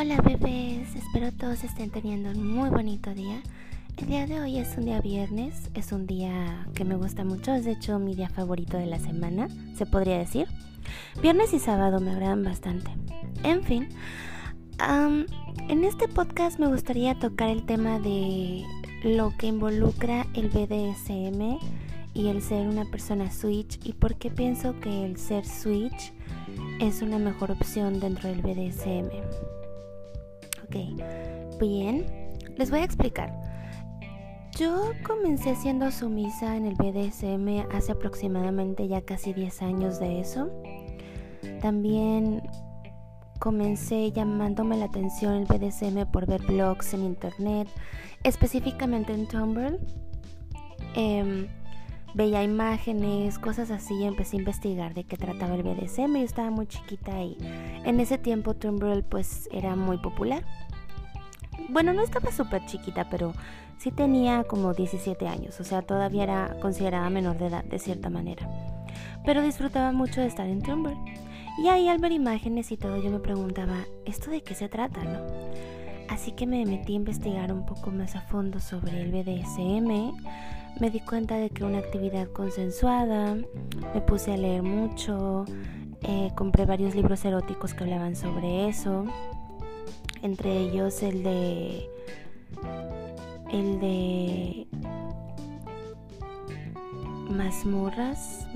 Hola 0.00 0.18
bebés, 0.22 0.96
espero 0.96 1.30
todos 1.30 1.62
estén 1.62 1.90
teniendo 1.90 2.30
un 2.30 2.54
muy 2.54 2.70
bonito 2.70 3.12
día. 3.12 3.42
El 3.98 4.06
día 4.06 4.26
de 4.26 4.40
hoy 4.40 4.56
es 4.56 4.78
un 4.78 4.86
día 4.86 4.98
viernes, 5.02 5.68
es 5.74 5.92
un 5.92 6.06
día 6.06 6.66
que 6.74 6.86
me 6.86 6.94
gusta 6.94 7.22
mucho, 7.22 7.52
es 7.52 7.66
de 7.66 7.72
hecho 7.72 7.98
mi 7.98 8.14
día 8.14 8.30
favorito 8.30 8.78
de 8.78 8.86
la 8.86 8.98
semana, 8.98 9.48
se 9.76 9.84
podría 9.84 10.16
decir. 10.16 10.48
Viernes 11.20 11.52
y 11.52 11.58
sábado 11.58 12.00
me 12.00 12.12
agradan 12.12 12.42
bastante. 12.42 12.90
En 13.42 13.62
fin, 13.62 13.90
en 15.68 15.84
este 15.84 16.08
podcast 16.08 16.58
me 16.58 16.68
gustaría 16.68 17.18
tocar 17.18 17.50
el 17.50 17.66
tema 17.66 18.00
de 18.00 18.64
lo 19.04 19.36
que 19.36 19.48
involucra 19.48 20.26
el 20.32 20.48
BDSM 20.48 21.58
y 22.14 22.28
el 22.28 22.40
ser 22.40 22.68
una 22.68 22.86
persona 22.86 23.30
switch 23.30 23.78
y 23.84 23.92
por 23.92 24.14
qué 24.14 24.30
pienso 24.30 24.80
que 24.80 25.04
el 25.04 25.18
ser 25.18 25.44
switch 25.44 26.14
es 26.80 27.02
una 27.02 27.18
mejor 27.18 27.50
opción 27.50 28.00
dentro 28.00 28.30
del 28.30 28.40
BDSM. 28.40 29.69
Ok, 30.70 31.58
bien, 31.58 32.06
les 32.56 32.70
voy 32.70 32.78
a 32.78 32.84
explicar. 32.84 33.32
Yo 34.56 34.92
comencé 35.04 35.56
siendo 35.56 35.90
sumisa 35.90 36.56
en 36.56 36.64
el 36.64 36.76
BDSM 36.76 37.66
hace 37.74 37.90
aproximadamente 37.90 38.86
ya 38.86 39.00
casi 39.00 39.32
10 39.32 39.62
años 39.62 39.98
de 39.98 40.20
eso. 40.20 40.48
También 41.60 42.40
comencé 43.40 44.12
llamándome 44.12 44.76
la 44.76 44.84
atención 44.84 45.34
el 45.34 45.46
BDSM 45.46 46.08
por 46.12 46.26
ver 46.26 46.42
blogs 46.42 46.94
en 46.94 47.04
internet, 47.04 47.66
específicamente 48.22 49.12
en 49.12 49.26
Tumblr. 49.26 49.76
Em, 50.94 51.48
veía 52.14 52.42
imágenes, 52.42 53.38
cosas 53.38 53.70
así, 53.70 53.94
y 53.94 54.04
empecé 54.04 54.36
a 54.36 54.40
investigar 54.40 54.94
de 54.94 55.04
qué 55.04 55.16
trataba 55.16 55.54
el 55.54 55.62
BDSM. 55.62 56.16
Yo 56.16 56.24
estaba 56.24 56.50
muy 56.50 56.66
chiquita 56.66 57.22
y 57.22 57.36
en 57.84 58.00
ese 58.00 58.18
tiempo 58.18 58.54
Tumblr 58.54 59.02
pues 59.04 59.48
era 59.52 59.76
muy 59.76 59.98
popular. 59.98 60.44
Bueno, 61.68 61.92
no 61.92 62.02
estaba 62.02 62.32
súper 62.32 62.64
chiquita, 62.66 63.08
pero 63.10 63.32
sí 63.78 63.90
tenía 63.90 64.44
como 64.44 64.74
17 64.74 65.28
años, 65.28 65.60
o 65.60 65.64
sea, 65.64 65.82
todavía 65.82 66.24
era 66.24 66.56
considerada 66.60 67.10
menor 67.10 67.38
de 67.38 67.46
edad 67.46 67.64
de 67.64 67.78
cierta 67.78 68.10
manera. 68.10 68.48
Pero 69.24 69.42
disfrutaba 69.42 69.92
mucho 69.92 70.20
de 70.20 70.26
estar 70.26 70.46
en 70.46 70.62
Tumblr. 70.62 70.96
Y 71.62 71.68
ahí 71.68 71.88
al 71.88 71.98
ver 71.98 72.12
imágenes 72.12 72.72
y 72.72 72.76
todo 72.76 72.96
yo 73.02 73.10
me 73.10 73.18
preguntaba, 73.18 73.74
¿esto 74.06 74.30
de 74.30 74.42
qué 74.42 74.54
se 74.54 74.68
trata, 74.68 75.04
no? 75.04 75.20
Así 76.08 76.32
que 76.32 76.46
me 76.46 76.64
metí 76.64 76.94
a 76.94 76.96
investigar 76.96 77.52
un 77.52 77.66
poco 77.66 77.90
más 77.90 78.16
a 78.16 78.22
fondo 78.22 78.60
sobre 78.60 79.00
el 79.02 79.12
BDSM. 79.12 80.12
Me 80.78 80.90
di 80.90 81.00
cuenta 81.00 81.36
de 81.36 81.50
que 81.50 81.64
una 81.64 81.78
actividad 81.78 82.28
consensuada, 82.28 83.34
me 83.34 84.00
puse 84.06 84.32
a 84.32 84.36
leer 84.36 84.62
mucho, 84.62 85.44
eh, 86.02 86.30
compré 86.36 86.64
varios 86.64 86.94
libros 86.94 87.24
eróticos 87.24 87.74
que 87.74 87.84
hablaban 87.84 88.16
sobre 88.16 88.68
eso 88.68 89.06
entre 90.22 90.58
ellos 90.58 91.02
el 91.02 91.22
de 91.22 91.88
el 93.50 93.80
de 93.80 94.66
mazmorras, 97.30 98.46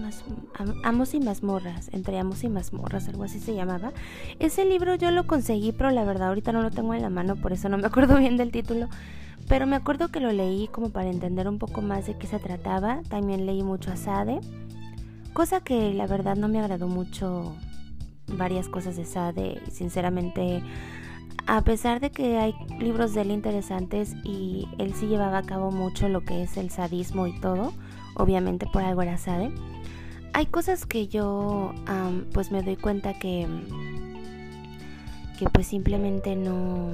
amos 0.83 1.15
y 1.15 1.21
mazmorras, 1.21 1.89
entre 1.93 2.19
amos 2.19 2.45
y 2.45 2.49
mazmorras, 2.49 3.09
algo 3.09 3.25
así 3.25 3.41
se 3.41 3.55
llamaba. 3.55 3.93
Ese 4.39 4.65
libro 4.65 4.95
yo 4.95 5.11
lo 5.11 5.27
conseguí, 5.27 5.73
pero 5.73 5.91
la 5.91 6.05
verdad 6.05 6.28
ahorita 6.28 6.53
no 6.53 6.62
lo 6.62 6.71
tengo 6.71 6.95
en 6.95 7.03
la 7.03 7.11
mano, 7.11 7.37
por 7.37 7.53
eso 7.53 7.69
no 7.69 7.78
me 7.78 7.87
acuerdo 7.87 8.17
bien 8.19 8.37
del 8.37 8.53
título. 8.53 8.89
Pero 9.48 9.67
me 9.67 9.77
acuerdo 9.77 10.09
que 10.09 10.20
lo 10.20 10.33
leí 10.33 10.69
como 10.69 10.91
para 10.91 11.11
entender 11.11 11.48
un 11.48 11.59
poco 11.59 11.83
más 11.83 12.06
de 12.06 12.17
qué 12.17 12.27
se 12.27 12.39
trataba. 12.39 13.03
También 13.09 13.47
leí 13.47 13.62
mucho 13.62 13.92
a 13.92 13.97
Sade, 13.97 14.41
cosa 15.33 15.61
que 15.61 15.92
la 15.92 16.06
verdad 16.06 16.37
no 16.37 16.48
me 16.48 16.61
agradó 16.61 16.89
mucho 16.89 17.55
varias 18.27 18.69
cosas 18.69 18.97
de 18.97 19.05
Sade. 19.05 19.61
Sinceramente, 19.70 20.62
a 21.47 21.62
pesar 21.62 22.00
de 22.00 22.11
que 22.11 22.39
hay 22.39 22.55
libros 22.78 23.12
de 23.12 23.22
él 23.22 23.31
interesantes 23.31 24.15
y 24.25 24.66
él 24.78 24.94
sí 24.94 25.06
llevaba 25.06 25.38
a 25.38 25.43
cabo 25.43 25.71
mucho 25.71 26.09
lo 26.09 26.22
que 26.25 26.43
es 26.43 26.56
el 26.56 26.71
sadismo 26.71 27.26
y 27.26 27.38
todo, 27.41 27.75
obviamente 28.16 28.66
por 28.72 28.82
algo 28.82 29.03
era 29.03 29.19
sade, 29.19 29.53
hay 30.32 30.47
cosas 30.47 30.87
que 30.87 31.06
yo 31.06 31.75
pues 32.32 32.50
me 32.50 32.62
doy 32.62 32.76
cuenta 32.76 33.19
que 33.19 33.47
que 35.38 35.50
pues 35.50 35.66
simplemente 35.66 36.34
no 36.37 36.93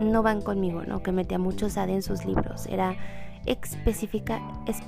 no 0.00 0.22
van 0.22 0.40
conmigo, 0.40 0.82
¿no? 0.82 1.02
Que 1.02 1.12
metía 1.12 1.38
mucho 1.38 1.68
sade 1.68 1.94
en 1.94 2.02
sus 2.02 2.24
libros, 2.24 2.66
era 2.66 2.96
específica 3.46 4.40
es, 4.66 4.78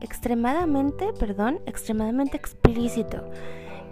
extremadamente, 0.00 1.12
perdón, 1.18 1.60
extremadamente 1.66 2.36
explícito 2.36 3.24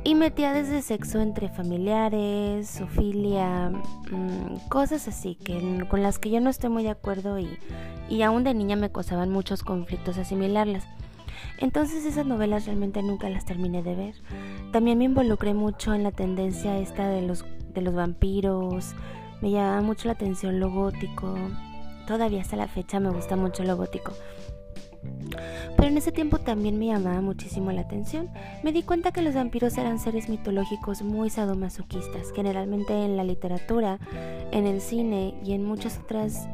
y 0.04 0.14
metía 0.14 0.52
desde 0.52 0.82
sexo 0.82 1.20
entre 1.20 1.48
familiares, 1.48 2.68
sofilia, 2.68 3.70
mm, 4.10 4.68
cosas 4.68 5.06
así 5.06 5.36
que 5.36 5.86
con 5.88 6.02
las 6.02 6.18
que 6.18 6.30
yo 6.30 6.40
no 6.40 6.50
estoy 6.50 6.70
muy 6.70 6.82
de 6.82 6.90
acuerdo 6.90 7.38
y, 7.38 7.48
y 8.08 8.22
aún 8.22 8.42
de 8.42 8.52
niña 8.52 8.76
me 8.76 8.90
causaban 8.90 9.30
muchos 9.30 9.62
conflictos 9.62 10.18
asimilarlas. 10.18 10.84
Entonces 11.58 12.04
esas 12.04 12.26
novelas 12.26 12.66
realmente 12.66 13.02
nunca 13.02 13.28
las 13.28 13.44
terminé 13.44 13.82
de 13.82 13.94
ver. 13.94 14.14
También 14.72 14.98
me 14.98 15.04
involucré 15.04 15.54
mucho 15.54 15.94
en 15.94 16.02
la 16.02 16.10
tendencia 16.10 16.78
esta 16.78 17.08
de 17.08 17.22
los, 17.22 17.44
de 17.72 17.82
los 17.82 17.94
vampiros, 17.94 18.94
me 19.42 19.50
llamaba 19.50 19.82
mucho 19.82 20.06
la 20.06 20.14
atención 20.14 20.60
lo 20.60 20.70
gótico, 20.70 21.34
todavía 22.06 22.40
hasta 22.40 22.56
la 22.56 22.68
fecha 22.68 23.00
me 23.00 23.10
gusta 23.10 23.36
mucho 23.36 23.64
lo 23.64 23.76
gótico. 23.76 24.12
Pero 25.76 25.88
en 25.88 25.96
ese 25.96 26.12
tiempo 26.12 26.38
también 26.38 26.78
me 26.78 26.86
llamaba 26.86 27.20
muchísimo 27.20 27.72
la 27.72 27.80
atención. 27.80 28.30
Me 28.62 28.72
di 28.72 28.84
cuenta 28.84 29.10
que 29.10 29.20
los 29.20 29.34
vampiros 29.34 29.76
eran 29.76 29.98
seres 29.98 30.28
mitológicos 30.28 31.02
muy 31.02 31.28
sadomasoquistas. 31.28 32.32
Generalmente 32.34 33.04
en 33.04 33.16
la 33.16 33.24
literatura, 33.24 33.98
en 34.52 34.66
el 34.66 34.80
cine 34.80 35.34
y 35.44 35.54
en 35.54 35.64
muchas 35.64 35.98
otras 35.98 36.46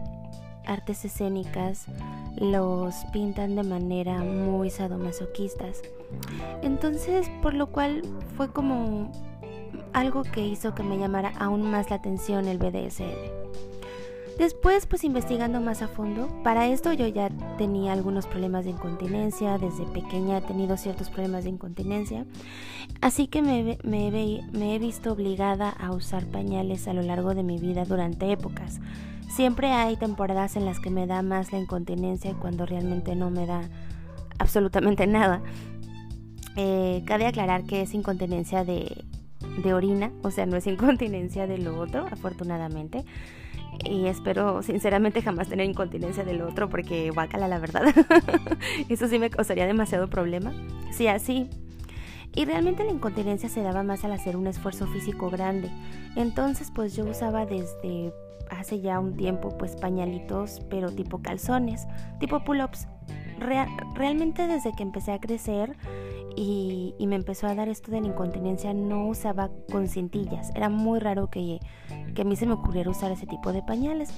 artes 0.65 1.05
escénicas 1.05 1.87
los 2.37 2.95
pintan 3.13 3.55
de 3.55 3.65
manera 3.65 4.19
muy 4.23 4.71
sadomasoquistas. 4.71 5.83
Entonces, 6.63 7.31
por 7.43 7.53
lo 7.53 7.67
cual 7.67 8.03
fue 8.37 8.51
como 8.51 9.13
algo 9.93 10.23
que 10.23 10.47
hizo 10.47 10.75
que 10.75 10.83
me 10.83 10.99
llamara 10.99 11.33
aún 11.39 11.71
más 11.71 11.91
la 11.91 11.97
atención 11.97 12.47
el 12.47 12.59
BDSM. 12.59 13.49
Después, 14.39 14.87
pues 14.87 15.03
investigando 15.03 15.61
más 15.61 15.83
a 15.83 15.89
fondo, 15.89 16.29
para 16.45 16.69
esto 16.69 16.93
yo 16.93 17.09
ya 17.09 17.29
tenía 17.59 17.93
algunos 17.93 18.29
problemas 18.29 18.65
de 18.65 18.71
incontinencia, 18.71 19.59
desde 19.59 19.85
pequeña 19.87 20.39
he 20.39 20.43
tenido 20.43 20.77
ciertos 20.77 21.11
problemas 21.11 21.43
de 21.43 21.51
incontinencia, 21.51 22.25
así 23.01 23.27
que 23.27 23.43
me, 23.43 23.79
he 23.83 24.79
visto 24.79 25.13
obligada 25.13 25.71
a 25.71 25.91
usar 25.91 26.25
pañales 26.27 26.87
a 26.87 26.93
lo 26.93 27.03
largo 27.03 27.35
de 27.35 27.43
mi 27.43 27.59
vida 27.59 27.85
durante 27.85 28.31
épocas. 28.31 28.79
Siempre 29.29 29.73
hay 29.73 29.97
temporadas 29.97 30.55
en 30.55 30.67
las 30.67 30.79
que 30.79 30.91
me 30.91 31.09
da 31.09 31.23
más 31.23 31.51
la 31.51 31.59
incontinencia 31.59 32.35
cuando 32.35 32.65
realmente 32.65 33.17
no 33.17 33.31
me 33.31 33.45
da 33.45 33.63
absolutamente 34.39 35.09
nada. 35.09 35.43
Eh, 36.55 37.03
cabe 37.07 37.27
aclarar 37.27 37.65
que 37.65 37.83
es 37.83 37.93
incontinencia 37.93 38.65
de, 38.65 39.05
de 39.63 39.75
orina, 39.75 40.13
o 40.23 40.31
sea, 40.31 40.47
no 40.47 40.57
es 40.57 40.67
incontinencia 40.67 41.47
de 41.47 41.59
lo 41.59 41.79
otro, 41.79 42.07
afortunadamente 42.11 43.05
y 43.85 44.07
espero 44.07 44.63
sinceramente 44.63 45.23
jamás 45.23 45.49
tener 45.49 45.69
incontinencia 45.69 46.25
del 46.25 46.43
otro 46.43 46.69
porque 46.69 47.11
guácala 47.11 47.49
la 47.49 47.59
verdad. 47.59 47.83
Eso 48.89 49.09
sí 49.09 49.19
me 49.19 49.31
causaría 49.31 49.67
demasiado 49.67 50.09
problema. 50.09 50.53
Sí, 50.91 51.07
así. 51.07 51.49
Y 52.35 52.45
realmente 52.45 52.85
la 52.85 52.91
incontinencia 52.91 53.49
se 53.49 53.63
daba 53.63 53.83
más 53.83 54.05
al 54.05 54.13
hacer 54.13 54.37
un 54.37 54.47
esfuerzo 54.47 54.87
físico 54.87 55.31
grande. 55.31 55.71
Entonces 56.17 56.71
pues 56.75 56.95
yo 56.97 57.05
usaba 57.05 57.47
desde 57.47 58.13
hace 58.51 58.81
ya 58.81 58.99
un 58.99 59.17
tiempo 59.17 59.57
pues 59.59 59.77
pañalitos 59.77 60.61
pero 60.71 60.91
tipo 60.91 61.23
calzones, 61.23 61.87
tipo 62.21 62.45
pull-ups. 62.45 62.89
Realmente 63.39 64.47
desde 64.47 64.73
que 64.73 64.83
empecé 64.83 65.13
a 65.13 65.21
crecer 65.21 65.77
y, 66.37 66.95
me 67.07 67.17
empezó 67.17 67.47
a 67.47 67.55
dar 67.55 67.69
esto 67.69 67.91
de 67.91 68.01
la 68.01 68.09
incontinencia, 68.09 68.75
no 68.75 69.09
usaba 69.09 69.51
con 69.73 69.89
cintillas. 69.89 70.51
Era 70.55 70.69
muy 70.69 70.99
raro 70.99 71.31
que, 71.31 71.59
que 72.15 72.23
a 72.23 72.25
mí 72.25 72.37
se 72.37 72.47
me 72.47 72.53
ocurriera 72.53 72.91
usar 72.91 73.11
ese 73.11 73.27
tipo 73.27 73.53
de 73.53 73.63
pañales. 73.63 74.13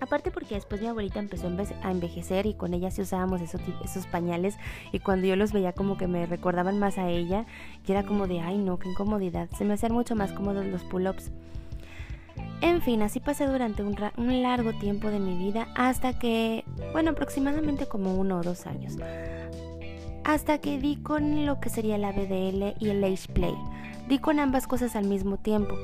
Aparte 0.00 0.30
porque 0.30 0.54
después 0.54 0.80
mi 0.80 0.86
abuelita 0.86 1.18
empezó 1.18 1.48
a 1.82 1.90
envejecer 1.90 2.46
y 2.46 2.54
con 2.54 2.72
ella 2.72 2.90
sí 2.90 3.02
usábamos 3.02 3.42
esos, 3.42 3.60
esos 3.84 4.06
pañales 4.06 4.56
y 4.92 4.98
cuando 4.98 5.26
yo 5.26 5.36
los 5.36 5.52
veía 5.52 5.74
como 5.74 5.98
que 5.98 6.06
me 6.06 6.24
recordaban 6.24 6.78
más 6.78 6.96
a 6.96 7.10
ella 7.10 7.44
y 7.86 7.92
era 7.92 8.02
como 8.02 8.26
de, 8.26 8.40
ay 8.40 8.56
no, 8.56 8.78
qué 8.78 8.88
incomodidad. 8.88 9.50
Se 9.58 9.64
me 9.66 9.74
hacían 9.74 9.92
mucho 9.92 10.16
más 10.16 10.32
cómodos 10.32 10.64
los 10.64 10.82
pull-ups. 10.84 11.30
En 12.60 12.82
fin, 12.82 13.02
así 13.02 13.20
pasé 13.20 13.46
durante 13.46 13.82
un, 13.82 13.96
un 14.16 14.42
largo 14.42 14.72
tiempo 14.78 15.08
de 15.08 15.18
mi 15.18 15.36
vida 15.36 15.68
hasta 15.74 16.18
que, 16.18 16.64
bueno, 16.92 17.10
aproximadamente 17.10 17.86
como 17.86 18.14
uno 18.14 18.38
o 18.38 18.42
dos 18.42 18.66
años 18.66 18.96
hasta 20.24 20.58
que 20.58 20.78
di 20.78 20.96
con 20.96 21.46
lo 21.46 21.60
que 21.60 21.70
sería 21.70 21.98
la 21.98 22.12
BDL 22.12 22.74
y 22.78 22.90
el 22.90 23.02
Age 23.02 23.32
Play. 23.32 23.54
Di 24.08 24.18
con 24.18 24.38
ambas 24.38 24.66
cosas 24.66 24.96
al 24.96 25.06
mismo 25.06 25.38
tiempo. 25.38 25.74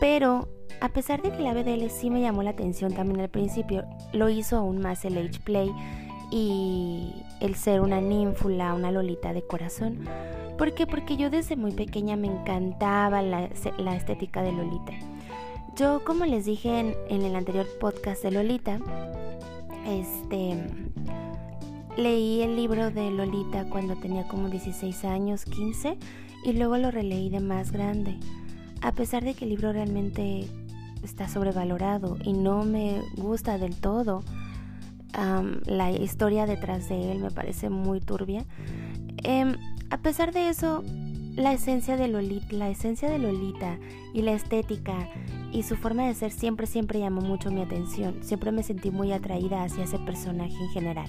Pero 0.00 0.48
a 0.80 0.90
pesar 0.90 1.22
de 1.22 1.32
que 1.32 1.42
la 1.42 1.54
BDL 1.54 1.88
sí 1.90 2.10
me 2.10 2.20
llamó 2.20 2.42
la 2.42 2.50
atención 2.50 2.92
también 2.92 3.20
al 3.20 3.28
principio, 3.28 3.84
lo 4.12 4.28
hizo 4.28 4.56
aún 4.56 4.80
más 4.80 5.04
el 5.04 5.18
Age 5.18 5.40
Play 5.40 5.72
y 6.30 7.24
el 7.40 7.54
ser 7.54 7.80
una 7.80 8.00
ninfula, 8.00 8.74
una 8.74 8.90
lolita 8.90 9.32
de 9.32 9.42
corazón. 9.42 10.06
¿Por 10.58 10.74
qué? 10.74 10.86
Porque 10.86 11.16
yo 11.16 11.30
desde 11.30 11.56
muy 11.56 11.72
pequeña 11.72 12.16
me 12.16 12.28
encantaba 12.28 13.20
la, 13.22 13.48
la 13.78 13.96
estética 13.96 14.42
de 14.42 14.52
Lolita. 14.52 14.92
Yo, 15.76 16.02
como 16.04 16.24
les 16.24 16.46
dije 16.46 16.96
en, 17.10 17.22
el 17.22 17.36
anterior 17.36 17.66
podcast 17.78 18.22
de 18.22 18.30
Lolita, 18.30 18.78
este 19.86 20.56
leí 21.98 22.40
el 22.40 22.56
libro 22.56 22.90
de 22.90 23.10
Lolita 23.10 23.68
cuando 23.68 23.94
tenía 23.96 24.26
como 24.26 24.48
16 24.48 25.04
años, 25.04 25.44
15, 25.44 25.98
y 26.46 26.52
luego 26.54 26.78
lo 26.78 26.90
releí 26.90 27.28
de 27.28 27.40
más 27.40 27.72
grande. 27.72 28.16
A 28.80 28.92
pesar 28.92 29.22
de 29.22 29.34
que 29.34 29.44
el 29.44 29.50
libro 29.50 29.70
realmente 29.70 30.48
está 31.02 31.28
sobrevalorado 31.28 32.16
y 32.24 32.32
no 32.32 32.64
me 32.64 33.02
gusta 33.16 33.58
del 33.58 33.76
todo, 33.76 34.22
la 35.66 35.90
historia 35.90 36.46
detrás 36.46 36.88
de 36.88 37.12
él 37.12 37.18
me 37.18 37.30
parece 37.30 37.68
muy 37.68 38.00
turbia. 38.00 38.46
Em, 39.24 39.56
a 39.90 39.98
pesar 39.98 40.32
de 40.32 40.48
eso, 40.48 40.82
la 41.36 41.52
esencia 41.52 41.96
de 41.96 42.08
Lolita, 42.08 42.46
la 42.56 42.70
esencia 42.70 43.10
de 43.10 43.18
Lolita 43.18 43.78
y 44.14 44.22
la 44.22 44.32
estética 44.32 45.08
y 45.52 45.62
su 45.62 45.76
forma 45.76 46.06
de 46.06 46.14
ser 46.14 46.32
siempre 46.32 46.66
siempre 46.66 46.98
llamó 46.98 47.20
mucho 47.20 47.50
mi 47.50 47.60
atención. 47.60 48.16
Siempre 48.22 48.52
me 48.52 48.62
sentí 48.62 48.90
muy 48.90 49.12
atraída 49.12 49.62
hacia 49.62 49.84
ese 49.84 49.98
personaje 49.98 50.54
en 50.54 50.70
general. 50.70 51.06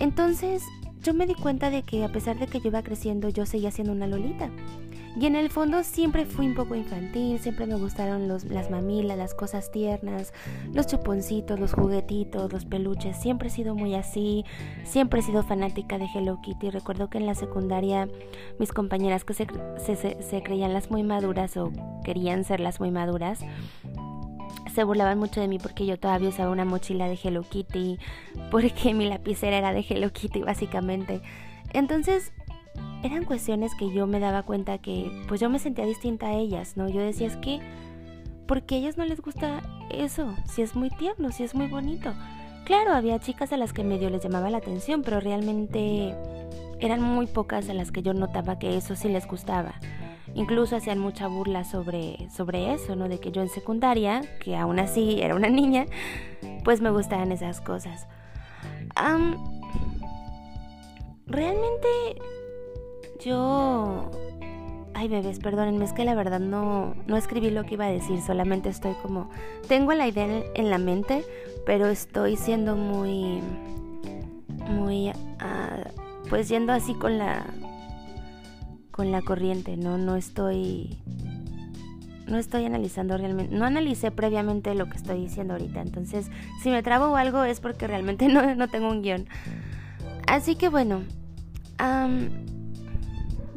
Entonces, 0.00 0.62
yo 1.02 1.12
me 1.12 1.26
di 1.26 1.34
cuenta 1.34 1.70
de 1.70 1.82
que 1.82 2.02
a 2.04 2.12
pesar 2.12 2.38
de 2.38 2.46
que 2.46 2.60
yo 2.60 2.68
iba 2.68 2.82
creciendo, 2.82 3.28
yo 3.28 3.44
seguía 3.44 3.70
siendo 3.70 3.92
una 3.92 4.06
Lolita. 4.06 4.50
Y 5.16 5.26
en 5.26 5.34
el 5.34 5.50
fondo 5.50 5.82
siempre 5.82 6.24
fui 6.24 6.46
un 6.46 6.54
poco 6.54 6.76
infantil, 6.76 7.40
siempre 7.40 7.66
me 7.66 7.74
gustaron 7.74 8.28
las 8.28 8.70
mamilas, 8.70 9.18
las 9.18 9.34
cosas 9.34 9.72
tiernas, 9.72 10.32
los 10.72 10.86
chuponcitos, 10.86 11.58
los 11.58 11.72
juguetitos, 11.72 12.52
los 12.52 12.64
peluches. 12.64 13.16
Siempre 13.16 13.48
he 13.48 13.50
sido 13.50 13.74
muy 13.74 13.94
así, 13.96 14.44
siempre 14.84 15.20
he 15.20 15.22
sido 15.22 15.42
fanática 15.42 15.98
de 15.98 16.06
Hello 16.14 16.40
Kitty. 16.42 16.70
Recuerdo 16.70 17.10
que 17.10 17.18
en 17.18 17.26
la 17.26 17.34
secundaria 17.34 18.08
mis 18.60 18.72
compañeras 18.72 19.24
que 19.24 19.34
se, 19.34 19.46
se 20.22 20.42
creían 20.44 20.72
las 20.72 20.90
muy 20.90 21.02
maduras 21.02 21.56
o 21.56 21.72
querían 22.04 22.44
ser 22.44 22.60
las 22.60 22.78
muy 22.78 22.92
maduras, 22.92 23.40
se 24.72 24.84
burlaban 24.84 25.18
mucho 25.18 25.40
de 25.40 25.48
mí 25.48 25.58
porque 25.58 25.86
yo 25.86 25.98
todavía 25.98 26.28
usaba 26.28 26.50
una 26.50 26.64
mochila 26.64 27.08
de 27.08 27.18
Hello 27.22 27.42
Kitty, 27.42 27.98
porque 28.50 28.94
mi 28.94 29.08
lapicera 29.08 29.58
era 29.58 29.72
de 29.72 29.84
Hello 29.88 30.12
Kitty 30.12 30.42
básicamente. 30.42 31.20
Entonces 31.72 32.32
eran 33.02 33.24
cuestiones 33.24 33.74
que 33.74 33.92
yo 33.92 34.06
me 34.06 34.20
daba 34.20 34.42
cuenta 34.42 34.78
que 34.78 35.10
pues 35.28 35.40
yo 35.40 35.48
me 35.48 35.58
sentía 35.58 35.86
distinta 35.86 36.26
a 36.26 36.34
ellas, 36.34 36.76
¿no? 36.76 36.88
Yo 36.88 37.00
decía, 37.00 37.26
es 37.26 37.36
que, 37.36 37.60
porque 38.46 38.74
a 38.74 38.78
ellas 38.78 38.96
no 38.96 39.04
les 39.04 39.20
gusta 39.20 39.62
eso? 39.90 40.34
Si 40.44 40.62
es 40.62 40.74
muy 40.74 40.90
tierno, 40.90 41.30
si 41.32 41.44
es 41.44 41.54
muy 41.54 41.66
bonito. 41.66 42.12
Claro, 42.64 42.92
había 42.92 43.18
chicas 43.18 43.52
a 43.52 43.56
las 43.56 43.72
que 43.72 43.84
medio 43.84 44.10
les 44.10 44.22
llamaba 44.22 44.50
la 44.50 44.58
atención, 44.58 45.02
pero 45.02 45.20
realmente 45.20 46.14
eran 46.78 47.02
muy 47.02 47.26
pocas 47.26 47.68
a 47.68 47.74
las 47.74 47.90
que 47.90 48.02
yo 48.02 48.12
notaba 48.14 48.58
que 48.58 48.76
eso 48.76 48.96
sí 48.96 49.08
les 49.08 49.26
gustaba. 49.26 49.74
Incluso 50.34 50.76
hacían 50.76 50.98
mucha 50.98 51.26
burla 51.26 51.64
sobre, 51.64 52.30
sobre 52.30 52.72
eso, 52.72 52.94
¿no? 52.94 53.08
De 53.08 53.18
que 53.18 53.32
yo 53.32 53.42
en 53.42 53.48
secundaria, 53.48 54.22
que 54.40 54.56
aún 54.56 54.78
así 54.78 55.20
era 55.20 55.34
una 55.34 55.48
niña, 55.50 55.86
pues 56.64 56.80
me 56.80 56.90
gustaban 56.90 57.32
esas 57.32 57.60
cosas. 57.60 58.06
realmente 61.26 61.88
yo... 63.24 64.10
Ay, 64.94 65.08
bebés, 65.08 65.38
perdónenme, 65.38 65.84
es 65.84 65.92
que 65.92 66.04
la 66.04 66.14
verdad 66.14 66.40
no, 66.40 66.94
no 67.06 67.16
escribí 67.16 67.50
lo 67.50 67.64
que 67.64 67.74
iba 67.74 67.86
a 67.86 67.90
decir, 67.90 68.20
solamente 68.20 68.68
estoy 68.68 68.94
como... 69.02 69.30
Tengo 69.68 69.94
la 69.94 70.06
idea 70.06 70.26
en, 70.54 70.70
la 70.70 70.78
mente, 70.78 71.24
pero 71.64 71.86
estoy 71.86 72.36
siendo 72.36 72.76
muy... 72.76 73.40
Muy... 74.68 75.10
Ah, 75.38 75.84
pues 76.28 76.48
yendo 76.48 76.72
así 76.72 76.94
con 76.94 77.18
la... 77.18 77.46
Con 78.90 79.12
la 79.12 79.22
corriente, 79.22 79.76
¿no? 79.76 79.96
No 79.96 80.16
estoy... 80.16 80.98
No 82.26 82.36
estoy 82.36 82.64
analizando 82.64 83.16
realmente... 83.16 83.54
No 83.54 83.64
analicé 83.64 84.10
previamente 84.10 84.74
lo 84.74 84.86
que 84.90 84.98
estoy 84.98 85.20
diciendo 85.20 85.54
ahorita, 85.54 85.80
entonces 85.80 86.30
si 86.62 86.70
me 86.70 86.82
trabo 86.82 87.06
o 87.06 87.16
algo 87.16 87.44
es 87.44 87.60
porque 87.60 87.86
realmente 87.86 88.28
no, 88.32 88.54
no 88.54 88.68
tengo 88.68 88.90
un 88.90 89.02
guion. 89.02 89.26
Así 90.26 90.56
que 90.56 90.68
bueno... 90.68 91.04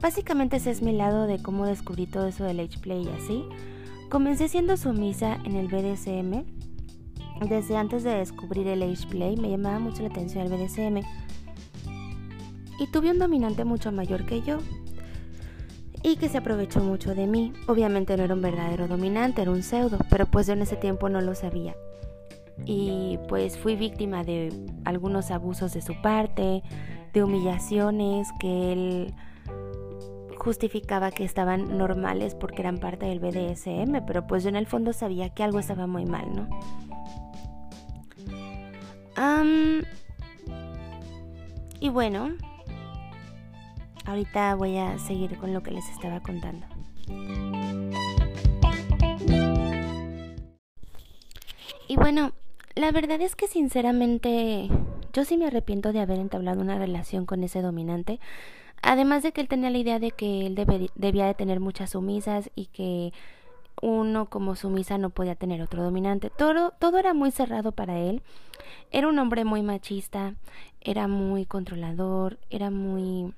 Básicamente 0.03 0.57
ese 0.57 0.69
es 0.69 0.81
mi 0.81 0.91
lado 0.91 1.27
de 1.27 1.41
cómo 1.41 1.65
descubrí 1.65 2.07
todo 2.07 2.27
eso 2.27 2.43
del 2.43 2.59
H-Play 2.59 3.05
y 3.05 3.09
así. 3.09 3.45
Comencé 4.09 4.49
siendo 4.49 4.75
sumisa 4.75 5.39
en 5.45 5.55
el 5.55 5.69
BDSM. 5.69 6.43
Desde 7.47 7.77
antes 7.77 8.03
de 8.03 8.09
descubrir 8.09 8.67
el 8.67 8.83
H-Play 8.83 9.37
me 9.37 9.49
llamaba 9.49 9.79
mucho 9.79 10.01
la 10.03 10.09
atención 10.09 10.45
el 10.45 10.51
BDSM. 10.51 11.07
Y 12.81 12.87
tuve 12.91 13.11
un 13.11 13.17
dominante 13.17 13.63
mucho 13.63 13.93
mayor 13.93 14.25
que 14.25 14.41
yo. 14.41 14.57
Y 16.03 16.17
que 16.17 16.27
se 16.27 16.39
aprovechó 16.39 16.81
mucho 16.81 17.15
de 17.15 17.25
mí. 17.25 17.53
Obviamente 17.67 18.17
no 18.17 18.23
era 18.23 18.33
un 18.33 18.41
verdadero 18.41 18.89
dominante, 18.89 19.41
era 19.41 19.51
un 19.51 19.63
pseudo, 19.63 19.99
pero 20.09 20.25
pues 20.25 20.47
yo 20.47 20.53
en 20.53 20.63
ese 20.63 20.75
tiempo 20.75 21.07
no 21.07 21.21
lo 21.21 21.33
sabía. 21.33 21.77
Y 22.65 23.19
pues 23.29 23.57
fui 23.57 23.77
víctima 23.77 24.25
de 24.25 24.51
algunos 24.83 25.31
abusos 25.31 25.73
de 25.73 25.81
su 25.81 25.93
parte, 26.01 26.61
de 27.13 27.23
humillaciones 27.23 28.27
que 28.41 28.73
él 28.73 29.13
justificaba 30.43 31.11
que 31.11 31.23
estaban 31.23 31.77
normales 31.77 32.35
porque 32.35 32.61
eran 32.61 32.77
parte 32.77 33.05
del 33.05 33.19
BDSM, 33.19 34.05
pero 34.05 34.27
pues 34.27 34.43
yo 34.43 34.49
en 34.49 34.57
el 34.57 34.67
fondo 34.67 34.91
sabía 34.91 35.29
que 35.29 35.43
algo 35.43 35.59
estaba 35.59 35.87
muy 35.87 36.05
mal, 36.05 36.35
¿no? 36.35 36.49
y 41.79 41.89
bueno, 41.89 42.29
ahorita 44.05 44.55
voy 44.55 44.77
a 44.77 44.97
seguir 44.99 45.37
con 45.37 45.53
lo 45.53 45.63
que 45.63 45.71
les 45.71 45.87
estaba 45.89 46.21
contando. 46.21 46.65
Y 51.87 51.95
bueno, 51.95 52.31
la 52.75 52.91
verdad 52.91 53.21
es 53.21 53.35
que 53.35 53.47
sinceramente 53.47 54.69
yo 55.13 55.25
sí 55.25 55.37
me 55.37 55.47
arrepiento 55.47 55.93
de 55.93 55.99
haber 55.99 56.19
entablado 56.19 56.61
una 56.61 56.77
relación 56.77 57.25
con 57.25 57.43
ese 57.43 57.61
dominante 57.61 58.19
Además 58.83 59.23
de 59.23 59.31
que 59.31 59.39
él 59.39 59.47
tenía 59.47 59.69
la 59.69 59.77
idea 59.77 59.97
de 59.97 60.11
que 60.11 60.45
él 60.45 60.55
debía 60.55 61.25
de 61.25 61.33
tener 61.33 61.61
muchas 61.61 61.91
sumisas 61.91 62.51
y 62.53 62.65
que 62.65 63.13
uno 63.81 64.29
como 64.29 64.55
sumisa 64.55 64.97
no 64.97 65.09
podía 65.09 65.35
tener 65.35 65.61
otro 65.61 65.81
dominante. 65.81 66.29
Todo, 66.29 66.71
todo 66.79 66.97
era 66.99 67.13
muy 67.13 67.31
cerrado 67.31 67.71
para 67.71 67.97
él. 67.97 68.21
Era 68.91 69.07
un 69.07 69.17
hombre 69.19 69.45
muy 69.45 69.61
machista, 69.61 70.35
era 70.81 71.07
muy 71.07 71.45
controlador, 71.45 72.37
era 72.49 72.69
muy... 72.69 73.33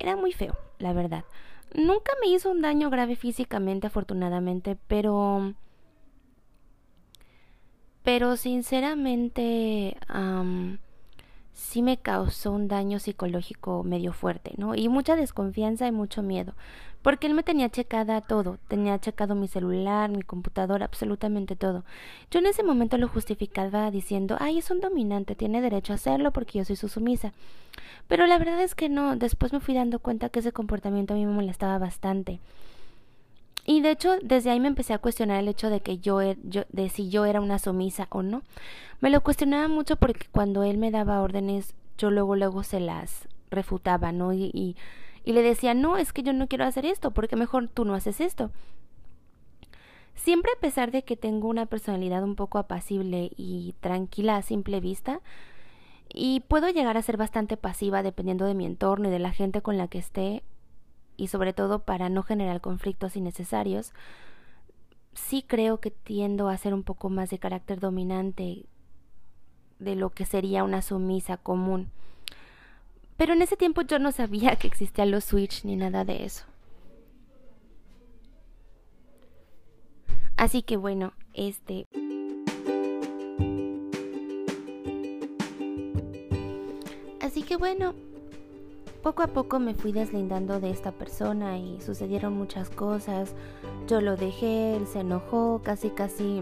era 0.00 0.16
muy 0.16 0.32
feo, 0.32 0.56
la 0.78 0.92
verdad. 0.92 1.24
Nunca 1.72 2.12
me 2.20 2.26
hizo 2.26 2.50
un 2.50 2.60
daño 2.60 2.90
grave 2.90 3.14
físicamente, 3.14 3.86
afortunadamente, 3.86 4.76
pero... 4.88 5.54
Pero 8.02 8.36
sinceramente 8.36 9.96
sí 11.58 11.82
me 11.82 11.96
causó 11.96 12.52
un 12.52 12.68
daño 12.68 13.00
psicológico 13.00 13.82
medio 13.82 14.12
fuerte, 14.12 14.52
¿no? 14.56 14.76
Y 14.76 14.88
mucha 14.88 15.16
desconfianza 15.16 15.88
y 15.88 15.92
mucho 15.92 16.22
miedo, 16.22 16.54
porque 17.02 17.26
él 17.26 17.34
me 17.34 17.42
tenía 17.42 17.68
checada 17.68 18.20
todo, 18.20 18.58
tenía 18.68 18.98
checado 19.00 19.34
mi 19.34 19.48
celular, 19.48 20.08
mi 20.08 20.22
computadora, 20.22 20.86
absolutamente 20.86 21.56
todo. 21.56 21.84
Yo 22.30 22.38
en 22.38 22.46
ese 22.46 22.62
momento 22.62 22.96
lo 22.96 23.08
justificaba 23.08 23.90
diciendo, 23.90 24.36
ay, 24.38 24.58
es 24.58 24.70
un 24.70 24.80
dominante, 24.80 25.34
tiene 25.34 25.60
derecho 25.60 25.92
a 25.92 25.96
hacerlo 25.96 26.30
porque 26.30 26.58
yo 26.58 26.64
soy 26.64 26.76
su 26.76 26.88
sumisa. 26.88 27.32
Pero 28.06 28.26
la 28.26 28.38
verdad 28.38 28.62
es 28.62 28.76
que 28.76 28.88
no, 28.88 29.16
después 29.16 29.52
me 29.52 29.60
fui 29.60 29.74
dando 29.74 29.98
cuenta 29.98 30.28
que 30.28 30.38
ese 30.38 30.52
comportamiento 30.52 31.14
a 31.14 31.16
mí 31.16 31.26
me 31.26 31.32
molestaba 31.32 31.76
bastante. 31.78 32.38
Y 33.70 33.82
de 33.82 33.90
hecho, 33.90 34.16
desde 34.22 34.48
ahí 34.48 34.60
me 34.60 34.68
empecé 34.68 34.94
a 34.94 34.98
cuestionar 34.98 35.40
el 35.40 35.46
hecho 35.46 35.68
de 35.68 35.80
que 35.80 35.98
yo, 35.98 36.22
er, 36.22 36.38
yo, 36.42 36.62
de 36.70 36.88
si 36.88 37.10
yo 37.10 37.26
era 37.26 37.42
una 37.42 37.58
sumisa 37.58 38.06
o 38.08 38.22
no. 38.22 38.40
Me 39.02 39.10
lo 39.10 39.20
cuestionaba 39.20 39.68
mucho 39.68 39.96
porque 39.96 40.26
cuando 40.32 40.62
él 40.62 40.78
me 40.78 40.90
daba 40.90 41.20
órdenes, 41.20 41.74
yo 41.98 42.10
luego, 42.10 42.34
luego 42.34 42.62
se 42.62 42.80
las 42.80 43.28
refutaba, 43.50 44.10
¿no? 44.10 44.32
Y, 44.32 44.50
y, 44.54 44.74
y 45.22 45.34
le 45.34 45.42
decía, 45.42 45.74
no, 45.74 45.98
es 45.98 46.14
que 46.14 46.22
yo 46.22 46.32
no 46.32 46.48
quiero 46.48 46.64
hacer 46.64 46.86
esto, 46.86 47.10
porque 47.10 47.36
mejor 47.36 47.68
tú 47.68 47.84
no 47.84 47.92
haces 47.92 48.22
esto. 48.22 48.50
Siempre 50.14 50.50
a 50.56 50.60
pesar 50.60 50.90
de 50.90 51.02
que 51.02 51.18
tengo 51.18 51.46
una 51.46 51.66
personalidad 51.66 52.24
un 52.24 52.36
poco 52.36 52.56
apacible 52.56 53.32
y 53.36 53.74
tranquila 53.80 54.36
a 54.36 54.42
simple 54.42 54.80
vista, 54.80 55.20
y 56.08 56.40
puedo 56.40 56.70
llegar 56.70 56.96
a 56.96 57.02
ser 57.02 57.18
bastante 57.18 57.58
pasiva 57.58 58.02
dependiendo 58.02 58.46
de 58.46 58.54
mi 58.54 58.64
entorno 58.64 59.08
y 59.08 59.12
de 59.12 59.18
la 59.18 59.32
gente 59.32 59.60
con 59.60 59.76
la 59.76 59.88
que 59.88 59.98
esté, 59.98 60.42
y 61.18 61.26
sobre 61.26 61.52
todo 61.52 61.80
para 61.80 62.08
no 62.08 62.22
generar 62.22 62.62
conflictos 62.62 63.16
innecesarios, 63.16 63.92
sí 65.12 65.44
creo 65.46 65.80
que 65.80 65.90
tiendo 65.90 66.48
a 66.48 66.56
ser 66.56 66.72
un 66.72 66.84
poco 66.84 67.10
más 67.10 67.28
de 67.28 67.38
carácter 67.38 67.80
dominante 67.80 68.64
de 69.78 69.96
lo 69.96 70.10
que 70.10 70.24
sería 70.24 70.64
una 70.64 70.80
sumisa 70.80 71.36
común. 71.36 71.90
Pero 73.16 73.32
en 73.32 73.42
ese 73.42 73.56
tiempo 73.56 73.82
yo 73.82 73.98
no 73.98 74.12
sabía 74.12 74.56
que 74.56 74.68
existían 74.68 75.10
los 75.10 75.24
switch 75.24 75.64
ni 75.64 75.74
nada 75.76 76.04
de 76.04 76.24
eso. 76.24 76.44
Así 80.36 80.62
que 80.62 80.76
bueno, 80.76 81.12
este... 81.34 81.88
Así 87.20 87.42
que 87.42 87.56
bueno, 87.56 87.94
poco 89.02 89.22
a 89.22 89.28
poco 89.28 89.58
me 89.58 89.74
fui 89.74 89.92
deslindando 89.92 90.60
de 90.60 90.70
esta 90.70 90.92
persona 90.92 91.58
y 91.58 91.80
sucedieron 91.80 92.34
muchas 92.34 92.70
cosas. 92.70 93.34
Yo 93.86 94.00
lo 94.00 94.16
dejé, 94.16 94.76
él 94.76 94.86
se 94.86 95.00
enojó, 95.00 95.60
casi 95.62 95.90
casi 95.90 96.40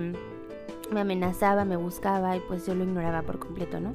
me 0.91 1.01
amenazaba, 1.01 1.65
me 1.65 1.77
buscaba 1.77 2.37
y 2.37 2.41
pues 2.41 2.67
yo 2.67 2.75
lo 2.75 2.85
ignoraba 2.85 3.23
por 3.23 3.39
completo, 3.39 3.81
¿no? 3.81 3.95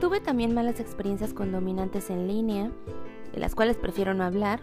Tuve 0.00 0.20
también 0.20 0.54
malas 0.54 0.80
experiencias 0.80 1.34
con 1.34 1.50
dominantes 1.50 2.10
en 2.10 2.28
línea, 2.28 2.70
de 3.32 3.40
las 3.40 3.54
cuales 3.54 3.76
prefiero 3.76 4.14
no 4.14 4.24
hablar, 4.24 4.60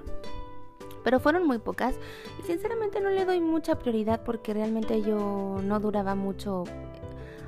pero 1.03 1.19
fueron 1.19 1.45
muy 1.45 1.57
pocas 1.57 1.95
y 2.39 2.47
sinceramente 2.47 3.01
no 3.01 3.09
le 3.09 3.25
doy 3.25 3.41
mucha 3.41 3.77
prioridad 3.77 4.23
porque 4.23 4.53
realmente 4.53 5.01
yo 5.01 5.59
no 5.63 5.79
duraba 5.79 6.15
mucho 6.15 6.63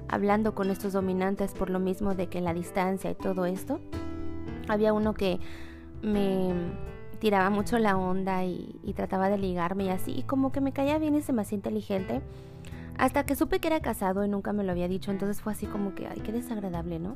hablando 0.10 0.54
con 0.54 0.70
estos 0.70 0.94
dominantes 0.94 1.54
por 1.54 1.70
lo 1.70 1.80
mismo 1.80 2.14
de 2.14 2.28
que 2.28 2.42
la 2.42 2.54
distancia 2.54 3.10
y 3.12 3.16
todo 3.16 3.46
esto. 3.46 3.80
Había 4.68 4.92
uno 4.92 5.14
que 5.14 5.40
me 6.02 6.54
tiraba 7.20 7.50
mucho 7.50 7.80
la 7.80 7.98
onda 7.98 8.44
y, 8.46 8.94
trataba 8.96 9.30
de 9.30 9.38
ligarme 9.38 9.86
y 9.86 9.90
así, 9.90 10.12
y 10.12 10.24
como 10.24 10.52
que 10.52 10.62
me 10.62 10.72
caía 10.72 10.98
bien 10.98 11.16
y 11.16 11.22
se 11.22 11.34
me 11.34 11.42
hacía 11.42 11.56
inteligente. 11.56 12.22
Hasta 12.98 13.26
que 13.26 13.36
supe 13.36 13.60
que 13.60 13.68
era 13.68 13.80
casado 13.80 14.26
y 14.26 14.28
nunca 14.28 14.54
me 14.54 14.64
lo 14.64 14.72
había 14.72 14.88
dicho, 14.88 15.12
entonces 15.12 15.42
fue 15.42 15.54
así 15.54 15.68
como 15.68 15.94
que, 15.94 16.08
ay, 16.08 16.20
qué 16.22 16.32
desagradable, 16.32 16.98
¿no? 16.98 17.16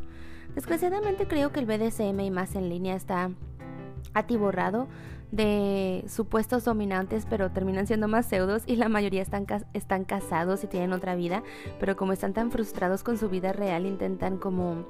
Desgraciadamente 0.53 1.27
creo 1.27 1.51
que 1.51 1.59
el 1.59 1.65
BDSM 1.65 2.19
y 2.19 2.29
más 2.29 2.55
en 2.55 2.69
línea 2.69 2.95
está 2.95 3.31
atiborrado 4.13 4.87
de 5.31 6.03
supuestos 6.07 6.65
dominantes, 6.65 7.25
pero 7.27 7.51
terminan 7.51 7.87
siendo 7.87 8.07
más 8.07 8.25
pseudos 8.25 8.63
y 8.67 8.75
la 8.75 8.89
mayoría 8.89 9.21
están 9.21 10.05
casados 10.05 10.63
y 10.63 10.67
tienen 10.67 10.93
otra 10.93 11.15
vida, 11.15 11.41
pero 11.79 11.95
como 11.95 12.13
están 12.13 12.33
tan 12.33 12.51
frustrados 12.51 13.01
con 13.01 13.17
su 13.17 13.29
vida 13.29 13.53
real, 13.53 13.85
intentan 13.85 14.37
como, 14.37 14.85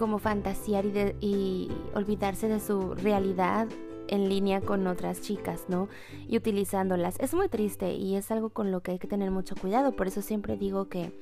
como 0.00 0.18
fantasear 0.18 0.86
y, 0.86 1.14
y 1.20 1.68
olvidarse 1.94 2.48
de 2.48 2.58
su 2.58 2.94
realidad 2.94 3.68
en 4.08 4.30
línea 4.30 4.62
con 4.62 4.86
otras 4.86 5.20
chicas, 5.20 5.66
¿no? 5.68 5.88
Y 6.26 6.38
utilizándolas. 6.38 7.20
Es 7.20 7.34
muy 7.34 7.48
triste 7.50 7.92
y 7.92 8.16
es 8.16 8.30
algo 8.30 8.48
con 8.48 8.72
lo 8.72 8.80
que 8.80 8.92
hay 8.92 8.98
que 8.98 9.06
tener 9.06 9.30
mucho 9.30 9.54
cuidado, 9.54 9.92
por 9.92 10.06
eso 10.06 10.22
siempre 10.22 10.56
digo 10.56 10.88
que 10.88 11.12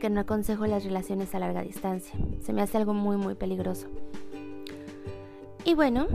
que 0.00 0.08
no 0.08 0.20
aconsejo 0.20 0.66
las 0.66 0.84
relaciones 0.84 1.34
a 1.34 1.40
larga 1.40 1.62
distancia. 1.62 2.14
Se 2.42 2.52
me 2.52 2.62
hace 2.62 2.76
algo 2.78 2.94
muy 2.94 3.16
muy 3.16 3.34
peligroso. 3.34 3.88
Y 5.64 5.74
bueno, 5.74 6.06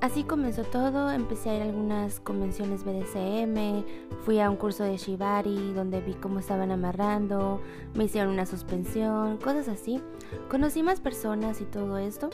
así 0.00 0.24
comenzó 0.24 0.64
todo. 0.64 1.10
Empecé 1.10 1.50
a 1.50 1.56
ir 1.56 1.62
a 1.62 1.64
algunas 1.64 2.20
convenciones 2.20 2.84
BDSM, 2.84 3.84
fui 4.24 4.40
a 4.40 4.50
un 4.50 4.56
curso 4.56 4.84
de 4.84 4.96
Shibari 4.96 5.72
donde 5.72 6.00
vi 6.00 6.14
cómo 6.14 6.38
estaban 6.38 6.70
amarrando, 6.70 7.60
me 7.94 8.04
hicieron 8.04 8.32
una 8.32 8.46
suspensión, 8.46 9.38
cosas 9.38 9.68
así. 9.68 10.00
Conocí 10.50 10.82
más 10.82 11.00
personas 11.00 11.60
y 11.60 11.64
todo 11.64 11.98
esto. 11.98 12.30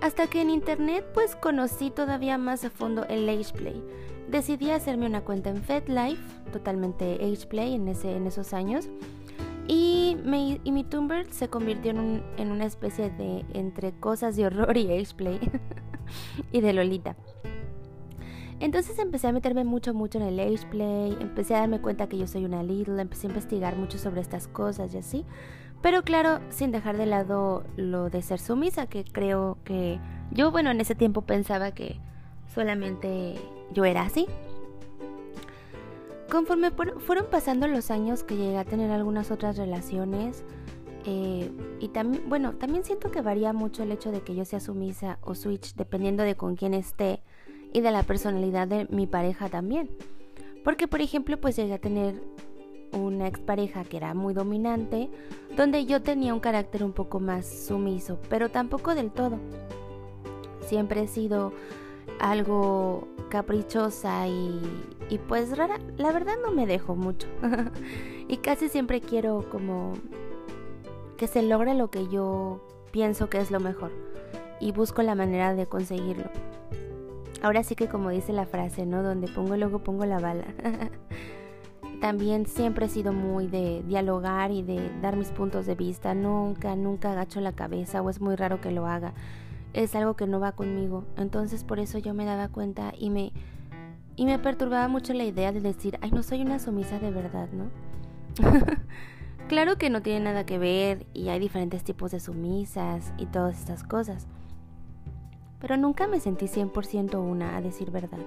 Hasta 0.00 0.26
que 0.26 0.42
en 0.42 0.50
internet 0.50 1.06
pues 1.14 1.36
conocí 1.36 1.90
todavía 1.90 2.38
más 2.38 2.64
a 2.64 2.70
fondo 2.70 3.04
el 3.08 3.28
Ageplay. 3.28 3.82
Decidí 4.28 4.70
hacerme 4.70 5.06
una 5.06 5.22
cuenta 5.22 5.50
en 5.50 5.62
FedLife, 5.62 6.50
totalmente 6.52 7.14
Ageplay 7.14 7.74
en, 7.74 7.88
ese, 7.88 8.16
en 8.16 8.26
esos 8.26 8.52
años. 8.52 8.88
Y, 9.68 10.16
y 10.64 10.72
mi 10.72 10.84
Tumblr 10.84 11.32
se 11.32 11.48
convirtió 11.48 11.90
en, 11.90 12.22
en, 12.36 12.50
una 12.52 12.64
especie 12.66 13.10
de 13.10 13.44
entre 13.52 13.92
cosas 13.92 14.36
de 14.36 14.46
horror 14.46 14.76
y 14.76 14.92
Ageplay 14.92 15.40
y 16.52 16.60
de 16.60 16.72
Lolita. 16.72 17.16
Entonces 18.58 18.98
empecé 18.98 19.26
a 19.28 19.32
meterme 19.32 19.64
mucho, 19.64 19.92
mucho 19.92 20.18
en 20.18 20.24
el 20.24 20.40
Ageplay, 20.40 21.16
empecé 21.20 21.54
a 21.54 21.60
darme 21.60 21.80
cuenta 21.80 22.08
que 22.08 22.16
yo 22.16 22.26
soy 22.26 22.44
una 22.44 22.62
Little, 22.62 23.02
empecé 23.02 23.26
a 23.26 23.30
investigar 23.30 23.76
mucho 23.76 23.98
sobre 23.98 24.22
estas 24.22 24.48
cosas 24.48 24.94
y 24.94 24.98
así. 24.98 25.26
Pero 25.82 26.02
claro, 26.02 26.40
sin 26.48 26.72
dejar 26.72 26.96
de 26.96 27.06
lado 27.06 27.64
lo 27.76 28.08
de 28.08 28.22
ser 28.22 28.40
sumisa, 28.40 28.86
que 28.86 29.04
creo 29.04 29.58
que 29.64 30.00
yo, 30.30 30.50
bueno, 30.50 30.70
en 30.70 30.80
ese 30.80 30.94
tiempo 30.94 31.22
pensaba 31.22 31.72
que 31.72 32.00
solamente 32.54 33.34
yo 33.72 33.84
era 33.84 34.02
así. 34.02 34.26
Conforme 36.30 36.70
fueron 36.70 37.26
pasando 37.30 37.68
los 37.68 37.90
años 37.90 38.24
que 38.24 38.36
llegué 38.36 38.58
a 38.58 38.64
tener 38.64 38.90
algunas 38.90 39.30
otras 39.30 39.56
relaciones, 39.56 40.44
eh, 41.04 41.52
y 41.78 41.88
también, 41.88 42.28
bueno, 42.28 42.54
también 42.54 42.84
siento 42.84 43.12
que 43.12 43.20
varía 43.20 43.52
mucho 43.52 43.84
el 43.84 43.92
hecho 43.92 44.10
de 44.10 44.22
que 44.22 44.34
yo 44.34 44.44
sea 44.44 44.58
sumisa 44.58 45.18
o 45.22 45.36
switch, 45.36 45.74
dependiendo 45.76 46.24
de 46.24 46.34
con 46.34 46.56
quién 46.56 46.74
esté 46.74 47.22
y 47.72 47.80
de 47.80 47.92
la 47.92 48.02
personalidad 48.02 48.66
de 48.66 48.86
mi 48.90 49.06
pareja 49.06 49.48
también. 49.48 49.88
Porque, 50.64 50.88
por 50.88 51.00
ejemplo, 51.00 51.40
pues 51.40 51.54
llegué 51.54 51.74
a 51.74 51.78
tener 51.78 52.20
una 52.92 53.28
expareja 53.28 53.84
que 53.84 53.98
era 53.98 54.14
muy 54.14 54.34
dominante, 54.34 55.10
donde 55.56 55.86
yo 55.86 56.02
tenía 56.02 56.34
un 56.34 56.40
carácter 56.40 56.82
un 56.82 56.92
poco 56.92 57.20
más 57.20 57.46
sumiso, 57.46 58.18
pero 58.28 58.48
tampoco 58.48 58.96
del 58.96 59.12
todo. 59.12 59.38
Siempre 60.66 61.02
he 61.02 61.08
sido 61.08 61.52
algo 62.18 63.06
caprichosa 63.28 64.28
y, 64.28 64.60
y 65.10 65.18
pues 65.18 65.56
rara, 65.56 65.78
la 65.96 66.12
verdad 66.12 66.34
no 66.42 66.52
me 66.52 66.66
dejo 66.66 66.96
mucho. 66.96 67.28
y 68.28 68.38
casi 68.38 68.68
siempre 68.68 69.00
quiero 69.00 69.48
como 69.50 69.94
que 71.16 71.26
se 71.26 71.42
logre 71.42 71.74
lo 71.74 71.90
que 71.90 72.08
yo 72.08 72.60
pienso 72.90 73.28
que 73.28 73.38
es 73.38 73.50
lo 73.50 73.60
mejor 73.60 73.92
y 74.60 74.72
busco 74.72 75.02
la 75.02 75.14
manera 75.14 75.54
de 75.54 75.66
conseguirlo. 75.66 76.30
Ahora 77.42 77.62
sí 77.62 77.74
que 77.74 77.88
como 77.88 78.10
dice 78.10 78.32
la 78.32 78.46
frase, 78.46 78.86
¿no? 78.86 79.02
Donde 79.02 79.28
pongo 79.28 79.54
el 79.54 79.62
ojo 79.62 79.80
pongo 79.80 80.04
la 80.04 80.18
bala. 80.18 80.46
también 82.00 82.46
siempre 82.46 82.86
he 82.86 82.88
sido 82.88 83.12
muy 83.12 83.46
de 83.46 83.82
dialogar 83.86 84.50
y 84.50 84.62
de 84.62 84.90
dar 85.00 85.16
mis 85.16 85.30
puntos 85.30 85.66
de 85.66 85.74
vista. 85.74 86.14
Nunca, 86.14 86.76
nunca 86.76 87.12
agacho 87.12 87.40
la 87.40 87.52
cabeza 87.52 88.02
o 88.02 88.10
es 88.10 88.20
muy 88.20 88.36
raro 88.36 88.60
que 88.60 88.70
lo 88.70 88.86
haga. 88.86 89.14
Es 89.76 89.94
algo 89.94 90.16
que 90.16 90.26
no 90.26 90.40
va 90.40 90.52
conmigo. 90.52 91.04
Entonces 91.18 91.62
por 91.62 91.78
eso 91.78 91.98
yo 91.98 92.14
me 92.14 92.24
daba 92.24 92.48
cuenta 92.48 92.94
y 92.98 93.10
me, 93.10 93.34
y 94.16 94.24
me 94.24 94.38
perturbaba 94.38 94.88
mucho 94.88 95.12
la 95.12 95.24
idea 95.24 95.52
de 95.52 95.60
decir, 95.60 95.98
ay, 96.00 96.10
no 96.12 96.22
soy 96.22 96.40
una 96.40 96.58
sumisa 96.58 96.98
de 96.98 97.10
verdad, 97.10 97.50
¿no? 97.52 97.66
claro 99.48 99.76
que 99.76 99.90
no 99.90 100.00
tiene 100.00 100.20
nada 100.20 100.46
que 100.46 100.56
ver 100.56 101.06
y 101.12 101.28
hay 101.28 101.38
diferentes 101.38 101.84
tipos 101.84 102.10
de 102.10 102.20
sumisas 102.20 103.12
y 103.18 103.26
todas 103.26 103.58
estas 103.58 103.84
cosas. 103.84 104.26
Pero 105.60 105.76
nunca 105.76 106.06
me 106.06 106.20
sentí 106.20 106.46
100% 106.46 107.20
una, 107.20 107.54
a 107.54 107.60
decir 107.60 107.90
verdad. 107.90 108.24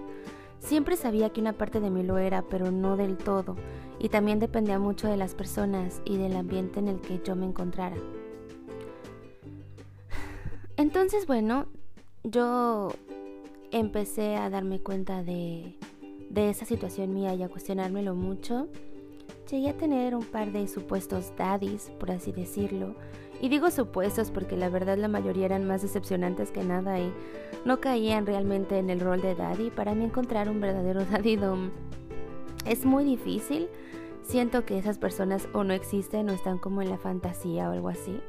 Siempre 0.60 0.98
sabía 0.98 1.32
que 1.32 1.41
una 1.41 1.53
parte 1.53 1.79
de 1.79 1.89
mí 1.89 2.03
lo 2.03 2.20
era, 2.20 2.44
pero 2.44 2.70
no 2.70 2.96
del 2.96 3.18
todo, 3.18 3.56
y 3.98 4.10
también 4.10 4.38
dependía 4.38 4.77
mucho 4.77 5.08
de 5.08 5.18
las 5.18 5.34
personas 5.34 6.03
y 6.06 6.18
del 6.18 6.36
ambiente 6.36 6.77
en 6.77 6.89
el 6.89 7.01
que 7.01 7.20
yo 7.24 7.36
me 7.36 7.48
encontrara. 7.48 7.96
Entonces, 10.79 11.27
bueno, 11.27 11.65
yo 12.24 12.93
empecé 13.69 14.38
a 14.38 14.50
darme 14.50 14.79
cuenta 14.79 15.24
de, 15.24 15.75
esa 16.33 16.63
situación 16.63 17.13
mía 17.13 17.33
y 17.33 17.43
a 17.43 17.50
cuestionármelo 17.50 18.15
mucho. 18.15 18.69
Llegué 19.51 19.71
a 19.71 19.77
tener 19.77 20.15
un 20.15 20.24
par 20.24 20.53
de 20.53 20.69
supuestos 20.69 21.33
daddies, 21.38 21.91
por 22.00 22.12
así 22.12 22.31
decirlo, 22.31 22.95
y 23.41 23.50
digo 23.50 23.71
supuestos 23.71 24.31
porque 24.31 24.55
la 24.55 24.69
verdad 24.69 24.98
la 24.98 25.09
mayoría 25.09 25.48
eran 25.48 25.67
más 25.67 25.81
decepcionantes 25.81 26.50
que 26.50 26.63
nada 26.63 26.98
y 26.98 27.12
no 27.65 27.81
caían 27.81 28.25
realmente 28.25 28.77
en 28.77 28.89
el 28.89 29.01
rol 29.01 29.21
de 29.21 29.36
daddy. 29.36 29.71
Para 29.71 29.95
mí 29.95 30.05
encontrar 30.05 30.48
un 30.48 30.62
verdadero 30.62 31.03
daddy 31.12 31.36
dom 31.36 31.71
es 32.65 32.86
muy 32.86 33.03
difícil. 33.03 33.67
Siento 34.21 34.63
que 34.63 34.77
esas 34.77 34.98
personas 34.98 35.50
o 35.51 35.65
no 35.65 35.74
existen 35.74 36.29
o 36.29 36.31
están 36.31 36.57
como 36.57 36.81
en 36.81 36.89
la 36.89 36.98
fantasía 36.98 37.67
o 37.67 37.74
algo 37.74 37.89
así. 37.89 38.21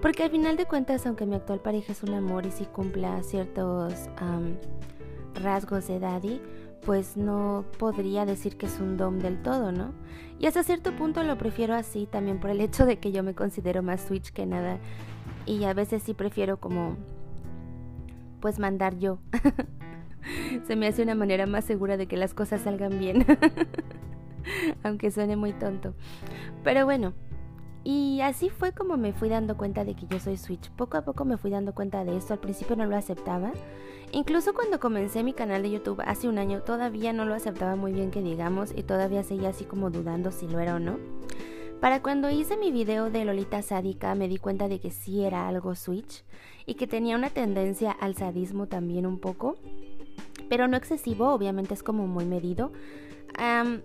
Porque 0.00 0.22
al 0.22 0.30
final 0.30 0.56
de 0.56 0.66
cuentas, 0.66 1.06
aunque 1.06 1.26
mi 1.26 1.34
actual 1.34 1.60
pareja 1.60 1.92
es 1.92 2.02
un 2.02 2.14
amor 2.14 2.46
y 2.46 2.52
si 2.52 2.64
cumpla 2.66 3.22
ciertos 3.22 3.94
rasgos 5.34 5.88
de 5.88 5.98
daddy, 5.98 6.40
pues 6.84 7.16
no 7.16 7.64
podría 7.78 8.24
decir 8.24 8.56
que 8.56 8.66
es 8.66 8.78
un 8.78 8.96
dom 8.96 9.18
del 9.18 9.42
todo, 9.42 9.72
¿no? 9.72 9.92
Y 10.38 10.46
hasta 10.46 10.62
cierto 10.62 10.94
punto 10.94 11.24
lo 11.24 11.36
prefiero 11.36 11.74
así 11.74 12.06
también 12.06 12.38
por 12.38 12.50
el 12.50 12.60
hecho 12.60 12.86
de 12.86 12.98
que 12.98 13.10
yo 13.10 13.22
me 13.22 13.34
considero 13.34 13.82
más 13.82 14.02
switch 14.02 14.32
que 14.32 14.46
nada. 14.46 14.78
Y 15.46 15.64
a 15.64 15.74
veces 15.74 16.02
sí 16.02 16.14
prefiero 16.14 16.58
como 16.58 16.96
pues 18.40 18.58
mandar 18.58 18.98
yo. 18.98 19.18
Se 20.66 20.76
me 20.76 20.86
hace 20.86 21.02
una 21.02 21.14
manera 21.14 21.46
más 21.46 21.64
segura 21.64 21.96
de 21.96 22.06
que 22.06 22.16
las 22.16 22.34
cosas 22.34 22.62
salgan 22.62 22.98
bien. 22.98 23.26
Aunque 24.84 25.10
suene 25.10 25.36
muy 25.36 25.52
tonto. 25.52 25.94
Pero 26.62 26.84
bueno, 26.84 27.14
y 27.90 28.20
así 28.20 28.50
fue 28.50 28.72
como 28.72 28.98
me 28.98 29.14
fui 29.14 29.30
dando 29.30 29.56
cuenta 29.56 29.82
de 29.82 29.94
que 29.94 30.06
yo 30.06 30.20
soy 30.20 30.36
Switch. 30.36 30.70
Poco 30.72 30.98
a 30.98 31.06
poco 31.06 31.24
me 31.24 31.38
fui 31.38 31.50
dando 31.50 31.74
cuenta 31.74 32.04
de 32.04 32.18
esto. 32.18 32.34
Al 32.34 32.38
principio 32.38 32.76
no 32.76 32.84
lo 32.84 32.94
aceptaba. 32.94 33.50
Incluso 34.12 34.52
cuando 34.52 34.78
comencé 34.78 35.22
mi 35.22 35.32
canal 35.32 35.62
de 35.62 35.70
YouTube 35.70 36.02
hace 36.04 36.28
un 36.28 36.36
año, 36.36 36.60
todavía 36.60 37.14
no 37.14 37.24
lo 37.24 37.32
aceptaba 37.32 37.76
muy 37.76 37.94
bien 37.94 38.10
que 38.10 38.20
digamos 38.20 38.74
y 38.76 38.82
todavía 38.82 39.22
seguía 39.22 39.48
así 39.48 39.64
como 39.64 39.88
dudando 39.88 40.32
si 40.32 40.46
lo 40.46 40.60
era 40.60 40.74
o 40.74 40.78
no. 40.78 40.98
Para 41.80 42.02
cuando 42.02 42.28
hice 42.28 42.58
mi 42.58 42.72
video 42.72 43.08
de 43.08 43.24
Lolita 43.24 43.62
sádica 43.62 44.14
me 44.14 44.28
di 44.28 44.36
cuenta 44.36 44.68
de 44.68 44.80
que 44.80 44.90
sí 44.90 45.24
era 45.24 45.48
algo 45.48 45.74
Switch 45.74 46.24
y 46.66 46.74
que 46.74 46.86
tenía 46.86 47.16
una 47.16 47.30
tendencia 47.30 47.90
al 47.90 48.16
sadismo 48.16 48.66
también 48.66 49.06
un 49.06 49.18
poco, 49.18 49.56
pero 50.50 50.68
no 50.68 50.76
excesivo, 50.76 51.32
obviamente 51.32 51.72
es 51.72 51.82
como 51.82 52.06
muy 52.06 52.26
medido. 52.26 52.70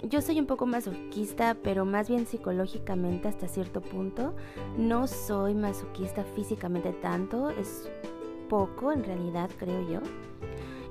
Yo 0.04 0.22
soy 0.22 0.40
un 0.40 0.46
poco 0.46 0.66
masoquista, 0.66 1.56
pero 1.62 1.86
más 1.86 2.10
bien 2.10 2.26
psicológicamente 2.26 3.28
hasta 3.28 3.48
cierto 3.48 3.82
punto. 3.82 4.36
No 4.78 5.08
soy 5.08 5.54
masoquista 5.54 6.24
físicamente 6.36 6.92
tanto, 6.94 7.50
es 7.50 7.90
poco 8.50 8.92
en 8.92 9.04
realidad, 9.04 9.50
creo 9.58 9.90
yo. 9.90 10.00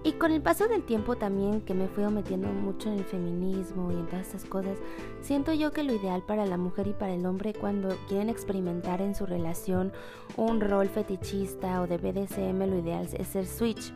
Y 0.05 0.15
con 0.15 0.33
el 0.33 0.43
paso 0.43 0.67
del 0.67 0.83
tiempo 0.83 1.15
también 1.15 1.61
que 1.61 1.75
me 1.75 1.87
fui 1.87 2.03
metiendo 2.05 2.49
mucho 2.49 2.89
en 2.89 2.99
el 2.99 3.05
feminismo 3.05 3.93
y 3.93 3.95
en 3.95 4.07
todas 4.07 4.27
estas 4.27 4.45
cosas, 4.45 4.79
siento 5.21 5.53
yo 5.53 5.71
que 5.71 5.85
lo 5.85 5.93
ideal 5.93 6.25
para 6.27 6.45
la 6.45 6.57
mujer 6.57 6.89
y 6.89 6.93
para 6.93 7.15
el 7.15 7.25
hombre 7.25 7.55
cuando 7.55 7.97
quieren 8.09 8.29
experimentar 8.29 9.01
en 9.01 9.15
su 9.15 9.27
relación 9.27 9.93
un 10.37 10.61
rol 10.61 10.89
fetichista 10.89 11.81
o 11.81 11.87
de 11.87 11.99
BDSM, 11.99 12.59
lo 12.69 12.79
ideal 12.81 13.09
es 13.13 13.29
ser 13.29 13.47
switch 13.47 13.93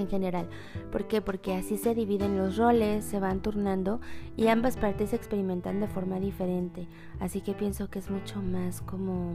en 0.00 0.08
general. 0.08 0.48
¿Por 0.92 1.06
qué? 1.06 1.20
Porque 1.20 1.54
así 1.54 1.76
se 1.76 1.94
dividen 1.94 2.36
los 2.36 2.56
roles, 2.56 3.04
se 3.04 3.20
van 3.20 3.40
turnando 3.40 4.00
y 4.36 4.48
ambas 4.48 4.76
partes 4.76 5.12
experimentan 5.12 5.80
de 5.80 5.88
forma 5.88 6.20
diferente. 6.20 6.88
Así 7.20 7.40
que 7.40 7.54
pienso 7.54 7.88
que 7.88 7.98
es 7.98 8.10
mucho 8.10 8.42
más 8.42 8.80
como, 8.82 9.34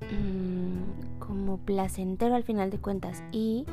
mm, 0.00 1.18
como 1.18 1.58
placentero 1.58 2.34
al 2.34 2.44
final 2.44 2.70
de 2.70 2.78
cuentas. 2.78 3.22
Y 3.32 3.66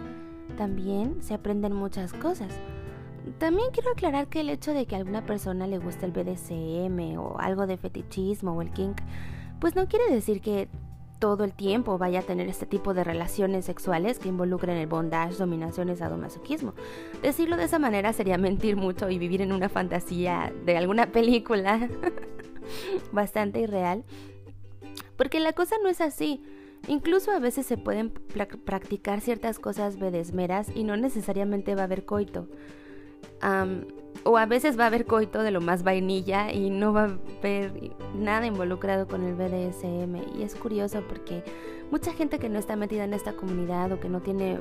también 0.58 1.22
se 1.22 1.34
aprenden 1.34 1.74
muchas 1.74 2.14
cosas. 2.14 2.60
También 3.38 3.70
quiero 3.72 3.92
aclarar 3.92 4.28
que 4.28 4.42
el 4.42 4.50
hecho 4.50 4.74
de 4.74 4.86
que 4.86 4.96
a 4.96 4.98
alguna 4.98 5.26
persona 5.26 5.68
le 5.68 5.78
guste 5.78 6.06
el 6.06 6.12
BDSM 6.12 7.18
o 7.18 7.38
algo 7.40 7.68
de 7.68 7.78
fetichismo 7.78 8.54
o 8.54 8.62
el 8.62 8.72
kink, 8.72 8.98
pues 9.60 9.76
no 9.76 9.88
quiere 9.88 10.12
decir 10.14 10.42
que 10.42 10.68
todo 11.20 11.44
el 11.44 11.54
tiempo 11.54 11.98
vaya 11.98 12.20
a 12.20 12.24
tener 12.24 12.48
este 12.48 12.66
tipo 12.66 12.94
de 12.94 13.04
relaciones 13.04 13.66
sexuales 13.66 14.20
que 14.20 14.30
involucren 14.30 14.78
el 14.78 14.88
bondage, 14.88 15.36
dominación 15.36 15.90
y 15.90 15.96
sadomasoquismo. 15.96 16.74
Decirlo 17.22 17.58
de 17.58 17.66
esa 17.66 17.78
manera 17.78 18.14
sería 18.14 18.38
mentir 18.38 18.78
mucho 18.78 19.10
y 19.10 19.20
vivir 19.20 19.42
en 19.42 19.52
una 19.52 19.70
fantasía 19.70 20.54
de 20.66 20.78
alguna 20.78 21.12
película 21.12 21.90
bastante 23.12 23.60
irreal. 23.60 24.04
Porque 25.18 25.40
la 25.40 25.54
cosa 25.54 25.76
no 25.84 25.90
es 25.90 26.00
así. 26.02 26.42
Incluso 26.88 27.32
a 27.32 27.40
veces 27.40 27.66
se 27.66 27.78
pueden 27.78 28.10
practicar 28.10 29.20
ciertas 29.20 29.60
cosas 29.60 30.00
bedesmeras 30.00 30.70
y 30.74 30.86
no 30.86 30.96
necesariamente 30.96 31.76
va 31.76 31.82
a 31.82 31.86
haber 31.86 32.06
coito. 32.06 32.48
O 34.24 34.38
a 34.38 34.46
veces 34.46 34.78
va 34.78 34.84
a 34.84 34.88
haber 34.88 35.06
coito 35.06 35.42
de 35.44 35.52
lo 35.52 35.62
más 35.62 35.84
vainilla 35.84 36.52
y 36.52 36.70
no 36.70 36.94
va 36.94 37.04
a 37.04 37.18
haber 37.40 37.94
nada 38.16 38.46
involucrado 38.46 39.08
con 39.08 39.24
el 39.24 39.36
BDSM. 39.36 40.38
Y 40.38 40.44
es 40.44 40.56
curioso 40.56 41.04
porque 41.08 41.44
mucha 41.92 42.14
gente 42.14 42.40
que 42.40 42.50
no 42.50 42.60
está 42.60 42.76
metida 42.76 43.04
en 43.04 43.14
esta 43.14 43.34
comunidad 43.34 43.92
o 43.92 44.00
que 44.00 44.10
no 44.10 44.22
tiene 44.22 44.60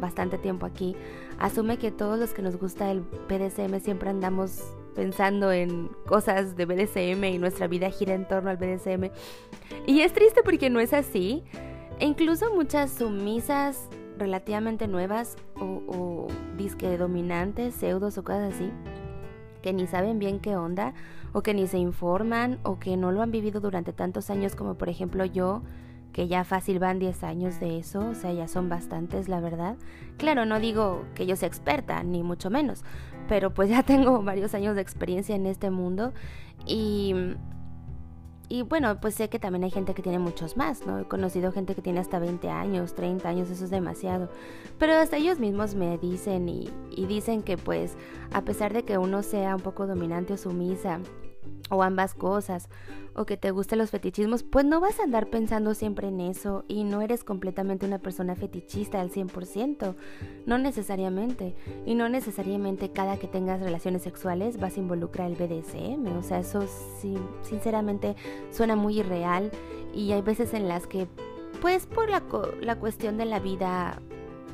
bastante 0.00 0.38
tiempo 0.38 0.66
aquí, 0.66 0.94
asume 1.38 1.78
que 1.78 1.90
todos 1.90 2.18
los 2.18 2.30
que 2.30 2.42
nos 2.42 2.56
gusta 2.56 2.90
el 2.90 3.00
BDSM 3.00 3.80
siempre 3.80 4.10
andamos 4.10 4.62
pensando 4.94 5.52
en 5.52 5.88
cosas 6.06 6.56
de 6.56 6.66
BDSM 6.66 7.24
y 7.24 7.38
nuestra 7.38 7.68
vida 7.68 7.90
gira 7.90 8.14
en 8.14 8.26
torno 8.26 8.50
al 8.50 8.56
BDSM. 8.56 9.10
Y 9.86 10.00
es 10.00 10.12
triste 10.12 10.42
porque 10.42 10.70
no 10.70 10.80
es 10.80 10.92
así. 10.92 11.44
E 12.00 12.06
incluso 12.06 12.54
muchas 12.54 12.92
sumisas 12.92 13.88
relativamente 14.18 14.88
nuevas 14.88 15.36
o, 15.60 15.64
o 15.64 16.26
disque 16.56 16.96
dominantes, 16.98 17.74
pseudos 17.74 18.18
o 18.18 18.24
cosas 18.24 18.54
así, 18.54 18.70
que 19.62 19.72
ni 19.72 19.86
saben 19.86 20.18
bien 20.18 20.40
qué 20.40 20.56
onda, 20.56 20.94
o 21.32 21.42
que 21.42 21.54
ni 21.54 21.66
se 21.66 21.78
informan, 21.78 22.58
o 22.62 22.78
que 22.78 22.96
no 22.96 23.12
lo 23.12 23.22
han 23.22 23.30
vivido 23.30 23.60
durante 23.60 23.92
tantos 23.92 24.30
años 24.30 24.54
como 24.54 24.74
por 24.74 24.88
ejemplo 24.88 25.24
yo, 25.24 25.62
que 26.12 26.26
ya 26.26 26.44
fácil 26.44 26.78
van 26.78 26.98
10 26.98 27.22
años 27.22 27.60
de 27.60 27.78
eso, 27.78 28.00
o 28.00 28.14
sea, 28.14 28.32
ya 28.32 28.48
son 28.48 28.68
bastantes, 28.68 29.28
la 29.28 29.40
verdad. 29.40 29.76
Claro, 30.16 30.46
no 30.46 30.58
digo 30.58 31.04
que 31.14 31.26
yo 31.26 31.36
sea 31.36 31.46
experta, 31.46 32.02
ni 32.02 32.22
mucho 32.22 32.50
menos, 32.50 32.84
pero 33.28 33.54
pues 33.54 33.68
ya 33.68 33.82
tengo 33.84 34.22
varios 34.22 34.54
años 34.54 34.74
de 34.74 34.82
experiencia 34.82 35.36
en 35.36 35.46
este 35.46 35.70
mundo 35.70 36.12
y 36.66 37.14
y 38.48 38.62
bueno, 38.62 39.00
pues 39.00 39.14
sé 39.14 39.28
que 39.28 39.38
también 39.38 39.64
hay 39.64 39.70
gente 39.70 39.94
que 39.94 40.02
tiene 40.02 40.18
muchos 40.18 40.56
más, 40.56 40.86
¿no? 40.86 40.98
He 40.98 41.04
conocido 41.04 41.52
gente 41.52 41.74
que 41.74 41.82
tiene 41.82 42.00
hasta 42.00 42.18
20 42.18 42.48
años, 42.48 42.94
30 42.94 43.28
años, 43.28 43.50
eso 43.50 43.64
es 43.64 43.70
demasiado. 43.70 44.30
Pero 44.78 44.94
hasta 44.94 45.18
ellos 45.18 45.38
mismos 45.38 45.74
me 45.74 45.98
dicen 45.98 46.48
y, 46.48 46.70
y 46.90 47.06
dicen 47.06 47.42
que 47.42 47.58
pues 47.58 47.96
a 48.32 48.42
pesar 48.42 48.72
de 48.72 48.84
que 48.84 48.96
uno 48.96 49.22
sea 49.22 49.54
un 49.54 49.62
poco 49.62 49.86
dominante 49.86 50.32
o 50.32 50.36
sumisa, 50.36 51.00
o 51.70 51.82
ambas 51.82 52.14
cosas, 52.14 52.68
o 53.14 53.26
que 53.26 53.36
te 53.36 53.50
gusten 53.50 53.78
los 53.78 53.90
fetichismos, 53.90 54.42
pues 54.42 54.64
no 54.64 54.80
vas 54.80 55.00
a 55.00 55.02
andar 55.02 55.28
pensando 55.28 55.74
siempre 55.74 56.08
en 56.08 56.20
eso 56.20 56.64
y 56.68 56.84
no 56.84 57.02
eres 57.02 57.24
completamente 57.24 57.84
una 57.84 57.98
persona 57.98 58.36
fetichista 58.36 59.00
al 59.00 59.10
100%, 59.10 59.94
no 60.46 60.58
necesariamente, 60.58 61.54
y 61.84 61.94
no 61.94 62.08
necesariamente 62.08 62.90
cada 62.90 63.18
que 63.18 63.26
tengas 63.26 63.60
relaciones 63.60 64.02
sexuales 64.02 64.58
vas 64.58 64.76
a 64.76 64.80
involucrar 64.80 65.30
el 65.30 65.36
BDSM, 65.36 66.16
o 66.16 66.22
sea, 66.22 66.38
eso 66.38 66.64
sí, 67.00 67.16
sinceramente 67.42 68.14
suena 68.50 68.76
muy 68.76 69.00
irreal 69.00 69.50
y 69.94 70.12
hay 70.12 70.22
veces 70.22 70.54
en 70.54 70.68
las 70.68 70.86
que, 70.86 71.08
pues 71.60 71.86
por 71.86 72.08
la, 72.08 72.22
la 72.60 72.76
cuestión 72.78 73.16
de 73.16 73.24
la 73.24 73.40
vida 73.40 74.00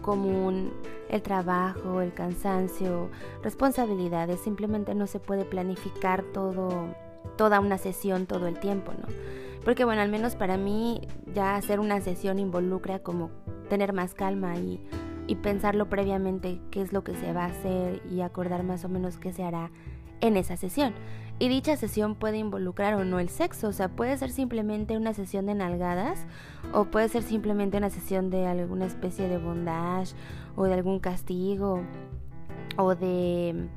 común, 0.04 0.70
el 1.08 1.22
trabajo, 1.22 2.02
el 2.02 2.12
cansancio, 2.12 3.08
responsabilidades, 3.42 4.38
simplemente 4.38 4.94
no 4.94 5.06
se 5.06 5.18
puede 5.18 5.46
planificar 5.46 6.22
todo, 6.22 6.94
toda 7.36 7.58
una 7.58 7.78
sesión 7.78 8.26
todo 8.26 8.46
el 8.46 8.60
tiempo, 8.60 8.92
¿no? 8.92 9.08
Porque 9.64 9.86
bueno, 9.86 10.02
al 10.02 10.10
menos 10.10 10.36
para 10.36 10.58
mí 10.58 11.08
ya 11.32 11.56
hacer 11.56 11.80
una 11.80 12.02
sesión 12.02 12.38
involucra 12.38 12.98
como 12.98 13.30
tener 13.70 13.94
más 13.94 14.12
calma 14.12 14.58
y, 14.58 14.78
y 15.26 15.36
pensarlo 15.36 15.88
previamente 15.88 16.60
qué 16.70 16.82
es 16.82 16.92
lo 16.92 17.02
que 17.02 17.14
se 17.14 17.32
va 17.32 17.44
a 17.44 17.48
hacer 17.48 18.02
y 18.10 18.20
acordar 18.20 18.62
más 18.62 18.84
o 18.84 18.90
menos 18.90 19.16
qué 19.16 19.32
se 19.32 19.42
hará 19.42 19.70
en 20.20 20.36
esa 20.36 20.58
sesión. 20.58 20.92
Y 21.38 21.48
dicha 21.48 21.76
sesión 21.76 22.14
puede 22.14 22.38
involucrar 22.38 22.94
o 22.94 23.04
no 23.04 23.18
el 23.18 23.28
sexo, 23.28 23.68
o 23.68 23.72
sea, 23.72 23.88
puede 23.88 24.16
ser 24.16 24.30
simplemente 24.30 24.96
una 24.96 25.12
sesión 25.14 25.46
de 25.46 25.54
nalgadas 25.54 26.26
o 26.72 26.84
puede 26.84 27.08
ser 27.08 27.24
simplemente 27.24 27.76
una 27.76 27.90
sesión 27.90 28.30
de 28.30 28.46
alguna 28.46 28.86
especie 28.86 29.28
de 29.28 29.38
bondage 29.38 30.14
o 30.54 30.64
de 30.64 30.74
algún 30.74 31.00
castigo 31.00 31.82
o 32.76 32.94
de 32.94 33.68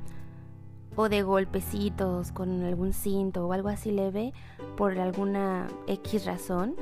o 0.94 1.08
de 1.08 1.22
golpecitos 1.22 2.32
con 2.32 2.62
algún 2.62 2.92
cinto 2.92 3.46
o 3.46 3.52
algo 3.52 3.68
así 3.68 3.92
leve 3.92 4.32
por 4.76 4.98
alguna 4.98 5.68
X 5.86 6.26
razón 6.26 6.74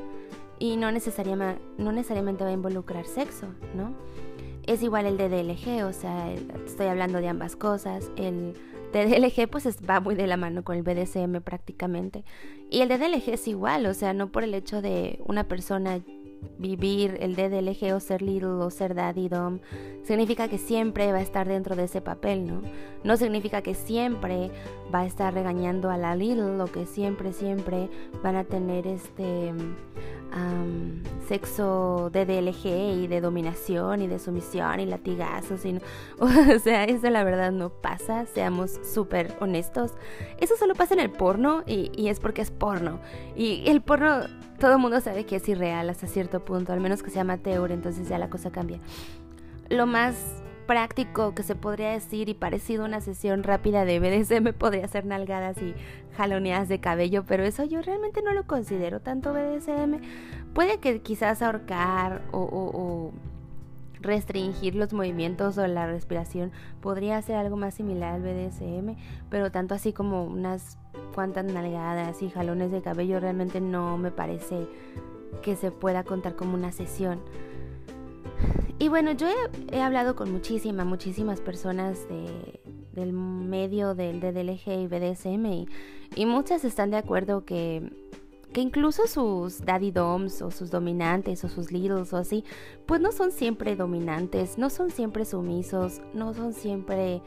y 0.58 0.76
no 0.76 0.90
necesariamente, 0.90 1.60
no 1.76 1.92
necesariamente 1.92 2.42
va 2.42 2.50
a 2.50 2.54
involucrar 2.54 3.04
sexo, 3.04 3.46
¿no? 3.74 3.92
Es 4.66 4.82
igual 4.82 5.06
el 5.06 5.16
de 5.16 5.28
DLG, 5.28 5.84
o 5.84 5.92
sea, 5.92 6.32
estoy 6.64 6.86
hablando 6.86 7.20
de 7.20 7.28
ambas 7.28 7.56
cosas, 7.56 8.10
el 8.16 8.54
DDLG 8.92 9.48
pues 9.48 9.66
va 9.88 10.00
muy 10.00 10.14
de 10.14 10.26
la 10.26 10.36
mano 10.36 10.64
con 10.64 10.76
el 10.76 10.82
BDSM 10.82 11.40
prácticamente. 11.42 12.24
Y 12.70 12.80
el 12.80 12.88
DDLG 12.88 13.30
es 13.30 13.48
igual, 13.48 13.86
o 13.86 13.94
sea, 13.94 14.12
no 14.12 14.32
por 14.32 14.44
el 14.44 14.54
hecho 14.54 14.82
de 14.82 15.20
una 15.24 15.44
persona 15.44 16.00
vivir 16.58 17.16
el 17.20 17.34
DDLG 17.34 17.94
o 17.94 18.00
ser 18.00 18.22
little 18.22 18.48
o 18.48 18.70
ser 18.70 18.94
daddy 18.94 19.28
dom 19.28 19.58
significa 20.04 20.48
que 20.48 20.58
siempre 20.58 21.10
va 21.12 21.18
a 21.18 21.22
estar 21.22 21.48
dentro 21.48 21.76
de 21.76 21.84
ese 21.84 22.00
papel, 22.00 22.46
¿no? 22.46 22.62
No 23.04 23.16
significa 23.16 23.62
que 23.62 23.74
siempre 23.74 24.50
va 24.94 25.00
a 25.00 25.06
estar 25.06 25.34
regañando 25.34 25.90
a 25.90 25.96
la 25.96 26.14
little 26.14 26.60
o 26.60 26.66
que 26.66 26.86
siempre, 26.86 27.32
siempre 27.32 27.90
van 28.22 28.36
a 28.36 28.44
tener 28.44 28.86
este 28.86 29.52
sexo 31.28 32.10
de 32.12 32.26
DLG 32.26 32.66
y 33.02 33.06
de 33.06 33.20
dominación 33.20 34.02
y 34.02 34.06
de 34.06 34.18
sumisión 34.18 34.80
y 34.80 34.86
latigazos. 34.86 35.64
Y 35.64 35.80
o 36.18 36.58
sea, 36.58 36.84
eso 36.84 37.10
la 37.10 37.24
verdad 37.24 37.52
no 37.52 37.70
pasa, 37.70 38.26
seamos 38.26 38.78
súper 38.82 39.34
honestos. 39.40 39.92
Eso 40.38 40.56
solo 40.56 40.74
pasa 40.74 40.94
en 40.94 41.00
el 41.00 41.10
porno 41.10 41.62
y, 41.66 41.90
y 41.96 42.08
es 42.08 42.20
porque 42.20 42.42
es 42.42 42.50
porno. 42.50 43.00
Y 43.34 43.64
el 43.66 43.80
porno, 43.80 44.20
todo 44.60 44.72
el 44.72 44.78
mundo 44.78 45.00
sabe 45.00 45.24
que 45.24 45.36
es 45.36 45.48
irreal 45.48 45.90
hasta 45.90 46.06
cierto 46.06 46.44
punto, 46.44 46.72
al 46.72 46.80
menos 46.80 47.02
que 47.02 47.10
sea 47.10 47.22
amateur, 47.22 47.72
entonces 47.72 48.08
ya 48.08 48.18
la 48.18 48.30
cosa 48.30 48.50
cambia. 48.50 48.78
Lo 49.68 49.86
más 49.86 50.42
práctico 50.66 51.34
que 51.34 51.42
se 51.42 51.54
podría 51.54 51.90
decir 51.90 52.28
y 52.28 52.34
parecido 52.34 52.82
a 52.82 52.86
una 52.86 53.00
sesión 53.00 53.42
rápida 53.42 53.84
de 53.84 54.00
BDSM 54.00 54.52
podría 54.52 54.86
ser 54.88 55.06
nalgadas 55.06 55.56
y 55.58 55.74
jaloneadas 56.16 56.68
de 56.68 56.80
cabello, 56.80 57.24
pero 57.26 57.44
eso 57.44 57.64
yo 57.64 57.80
realmente 57.82 58.22
no 58.22 58.32
lo 58.32 58.46
considero 58.46 59.00
tanto 59.00 59.32
BDSM. 59.32 60.00
Puede 60.54 60.78
que 60.78 61.00
quizás 61.00 61.42
ahorcar 61.42 62.22
o, 62.32 63.12
restringir 64.00 64.74
los 64.74 64.92
movimientos 64.92 65.58
o 65.58 65.66
la 65.66 65.86
respiración 65.86 66.52
podría 66.80 67.20
ser 67.22 67.36
algo 67.36 67.56
más 67.56 67.74
similar 67.74 68.14
al 68.14 68.22
BDSM, 68.22 68.94
pero 69.30 69.50
tanto 69.50 69.74
así 69.74 69.92
como 69.92 70.24
unas 70.24 70.78
cuantas 71.14 71.44
nalgadas 71.44 72.22
y 72.22 72.30
jalones 72.30 72.70
de 72.70 72.82
cabello 72.82 73.18
realmente 73.20 73.60
no 73.60 73.98
me 73.98 74.10
parece 74.10 74.68
que 75.42 75.56
se 75.56 75.70
pueda 75.70 76.04
contar 76.04 76.36
como 76.36 76.54
una 76.54 76.72
sesión. 76.72 77.20
Y 78.78 78.88
bueno, 78.88 79.12
yo 79.12 79.26
he, 79.72 79.80
hablado 79.80 80.14
con 80.16 80.30
muchísimas, 80.32 80.86
muchísimas 80.86 81.40
personas 81.40 82.06
de, 82.08 82.60
del 82.92 83.12
medio 83.12 83.94
del 83.94 84.20
DDLG 84.20 84.82
y 84.82 84.86
BDSM 84.86 85.66
y, 86.14 86.26
muchas 86.26 86.64
están 86.64 86.90
de 86.90 86.98
acuerdo 86.98 87.44
que, 87.44 87.90
que 88.52 88.60
incluso 88.60 89.06
sus 89.06 89.64
daddy 89.64 89.90
doms 89.90 90.42
o 90.42 90.50
sus 90.50 90.70
dominantes 90.70 91.42
o 91.44 91.48
sus 91.48 91.72
littles 91.72 92.12
o 92.12 92.18
así, 92.18 92.44
pues 92.84 93.00
no 93.00 93.12
son 93.12 93.32
siempre 93.32 93.76
dominantes, 93.76 94.58
no 94.58 94.68
son 94.68 94.90
siempre 94.90 95.24
sumisos, 95.24 96.02
no 96.12 96.34
son 96.34 96.52
siempre 96.52 97.22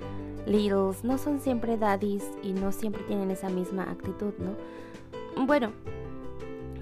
littles, 0.45 1.03
no 1.03 1.17
son 1.17 1.39
siempre 1.39 1.77
daddies 1.77 2.23
y 2.43 2.53
no 2.53 2.71
siempre 2.71 3.01
tienen 3.03 3.31
esa 3.31 3.49
misma 3.49 3.89
actitud, 3.89 4.33
¿no? 4.37 5.45
Bueno, 5.45 5.71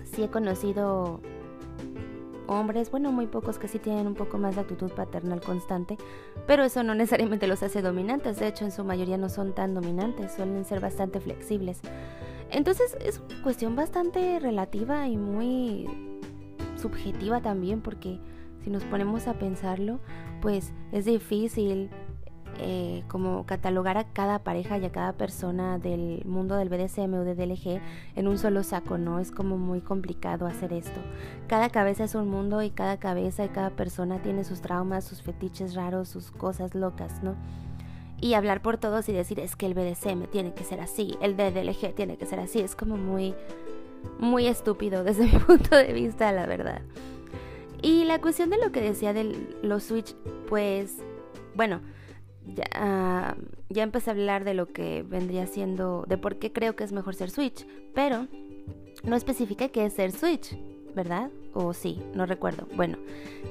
sí 0.04 0.24
he 0.24 0.30
conocido 0.30 1.22
hombres, 2.48 2.92
bueno, 2.92 3.12
muy 3.12 3.28
pocos 3.28 3.60
que 3.60 3.68
sí 3.68 3.80
tienen 3.80 4.08
un 4.08 4.16
poco 4.16 4.38
más 4.38 4.56
de 4.56 4.62
actitud 4.62 4.92
paternal 4.92 5.42
constante, 5.42 5.98
pero 6.46 6.64
eso 6.64 6.84
no 6.84 6.96
necesariamente 6.96 7.48
los 7.48 7.64
hace 7.64 7.82
dominantes, 7.82 8.40
de 8.40 8.48
hecho 8.48 8.66
en 8.66 8.72
su 8.72 8.84
mayoría 8.84 9.18
no 9.18 9.30
son 9.30 9.54
tan 9.54 9.74
dominantes, 9.74 10.34
suelen 10.34 10.66
ser 10.66 10.80
bastante 10.80 11.20
flexibles. 11.20 11.82
Entonces 12.50 12.98
es 13.02 13.20
una 13.20 13.44
cuestión 13.44 13.76
bastante 13.76 14.40
relativa 14.40 15.08
y 15.08 15.18
muy 15.18 15.88
subjetiva 16.76 17.42
también, 17.42 17.82
porque 17.82 18.20
si 18.64 18.70
nos 18.70 18.84
ponemos 18.86 19.28
a 19.28 19.34
pensarlo, 19.34 20.00
pues 20.42 20.74
es 20.92 21.06
difícil 21.06 21.90
eh, 22.60 23.04
como 23.08 23.46
catalogar 23.46 23.98
a 23.98 24.06
cada 24.06 24.40
pareja 24.40 24.78
y 24.78 24.86
a 24.86 24.92
cada 24.92 25.14
persona 25.14 25.78
del 25.78 26.24
mundo 26.26 26.56
del 26.56 26.70
BDSM 26.70 27.14
o 27.14 27.24
de 27.24 27.36
DLG 27.36 27.82
en 28.16 28.28
un 28.28 28.38
solo 28.38 28.64
saco, 28.64 28.98
¿no? 28.98 29.20
Es 29.20 29.32
como 29.32 29.58
muy 29.58 29.82
complicado 29.82 30.48
hacer 30.48 30.74
esto. 30.74 31.00
Cada 31.48 31.70
cabeza 31.70 32.04
es 32.04 32.16
un 32.16 32.30
mundo 32.30 32.62
y 32.64 32.72
cada 32.72 32.98
cabeza 32.98 33.46
y 33.46 33.50
cada 33.50 33.70
persona 33.70 34.22
tiene 34.22 34.44
sus 34.44 34.62
traumas, 34.62 35.04
sus 35.04 35.22
fetiches 35.22 35.76
raros, 35.76 36.10
sus 36.10 36.32
cosas 36.32 36.74
locas, 36.74 37.22
¿no? 37.22 37.36
Y 38.20 38.34
hablar 38.34 38.62
por 38.62 38.78
todos 38.78 39.08
y 39.10 39.14
decir 39.14 39.40
es 39.40 39.56
que 39.56 39.68
el 39.68 39.76
BDSM 39.76 40.26
tiene 40.32 40.54
que 40.54 40.64
ser 40.64 40.82
así, 40.82 41.16
el 41.22 41.38
DLG 41.38 41.94
tiene 41.94 42.18
que 42.18 42.26
ser 42.26 42.40
así, 42.40 42.60
es 42.60 42.76
como 42.76 42.98
muy, 42.98 43.36
muy 44.20 44.48
estúpido 44.48 45.04
desde 45.04 45.26
mi 45.32 45.38
punto 45.38 45.76
de 45.76 45.94
vista, 45.94 46.32
la 46.32 46.48
verdad. 46.48 46.82
Y 47.82 48.06
la 48.06 48.20
cuestión 48.20 48.50
de 48.50 48.58
lo 48.58 48.72
que 48.72 48.82
decía 48.82 49.14
de 49.14 49.36
los 49.62 49.84
Switch, 49.84 50.16
pues, 50.50 50.98
bueno, 51.56 51.82
ya, 52.56 52.66
ah, 52.74 53.36
ya 53.70 53.84
empecé 53.84 54.10
a 54.10 54.14
hablar 54.14 54.44
de 54.44 54.54
lo 54.54 54.68
que 54.68 55.04
vendría 55.04 55.48
siendo, 55.48 56.06
de 56.08 56.18
por 56.18 56.38
qué 56.38 56.52
creo 56.52 56.76
que 56.76 56.84
es 56.84 56.92
mejor 56.92 57.16
ser 57.16 57.30
Switch, 57.30 57.66
pero 57.94 58.28
no 59.04 59.16
especifica 59.16 59.70
qué 59.70 59.86
es 59.86 59.94
ser 59.94 60.12
Switch, 60.12 60.58
¿verdad? 60.96 61.30
O 61.54 61.74
sí, 61.74 62.02
no 62.14 62.26
recuerdo. 62.26 62.68
Bueno, 62.76 62.98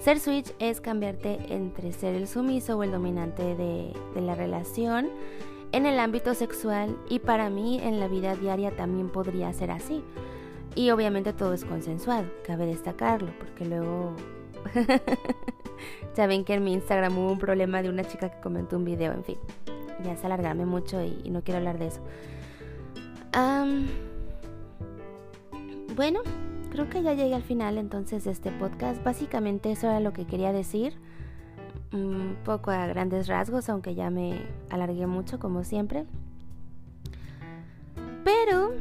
ser 0.01 0.21
Switch 0.21 0.53
es 0.59 0.81
cambiarte 0.81 1.39
entre 1.55 1.93
ser 1.93 2.15
el 2.15 2.29
sumiso 2.29 2.79
o 2.79 2.83
el 2.83 2.93
dominante 2.93 3.43
de, 3.43 3.93
de 4.15 4.21
la 4.21 4.35
relación 4.35 5.09
en 5.73 5.87
el 5.87 5.99
ámbito 5.99 6.35
sexual 6.35 6.97
y 7.09 7.19
para 7.19 7.51
mí 7.51 7.81
en 7.83 8.01
la 8.01 8.09
vida 8.09 8.35
diaria 8.37 8.75
también 8.77 9.11
podría 9.11 9.53
ser 9.53 9.71
así. 9.71 10.03
Y 10.75 10.91
obviamente 10.91 11.33
todo 11.33 11.55
es 11.55 11.65
consensuado, 11.65 12.27
cabe 12.45 12.67
destacarlo, 12.67 13.33
porque 13.39 13.65
luego 13.65 14.15
ya 16.17 16.27
ven 16.27 16.45
que 16.45 16.55
en 16.55 16.65
mi 16.65 16.73
Instagram 16.73 17.19
hubo 17.19 17.33
un 17.33 17.39
problema 17.39 17.83
de 17.83 17.89
una 17.89 18.05
chica 18.05 18.31
que 18.31 18.41
comentó 18.41 18.77
un 18.77 18.85
video, 18.85 19.13
en 19.13 19.25
fin. 19.25 19.39
Ya 20.05 20.13
es 20.13 20.25
alargarme 20.25 20.67
mucho 20.67 21.03
y, 21.03 21.31
no 21.31 21.43
quiero 21.43 21.59
hablar 21.59 21.79
de 21.79 21.89
eso. 21.89 22.01
bueno, 25.95 26.21
creo 26.71 26.91
que 26.91 27.03
ya 27.03 27.15
llegué 27.15 27.35
al 27.35 27.43
final 27.43 27.79
entonces 27.79 28.25
de 28.25 28.31
este 28.31 28.51
podcast. 28.51 29.03
Básicamente 29.03 29.73
eso 29.73 29.87
era 29.87 30.01
lo 30.01 30.13
que 30.13 30.27
quería 30.27 30.53
decir. 30.53 30.95
Un 31.93 32.37
poco 32.45 32.71
a 32.71 32.87
grandes 32.87 33.29
rasgos, 33.29 33.69
aunque 33.69 33.95
ya 33.95 34.11
me 34.11 34.47
alargué 34.69 35.07
mucho 35.07 35.39
como 35.39 35.65
siempre. 35.65 36.05
Pero 38.25 38.73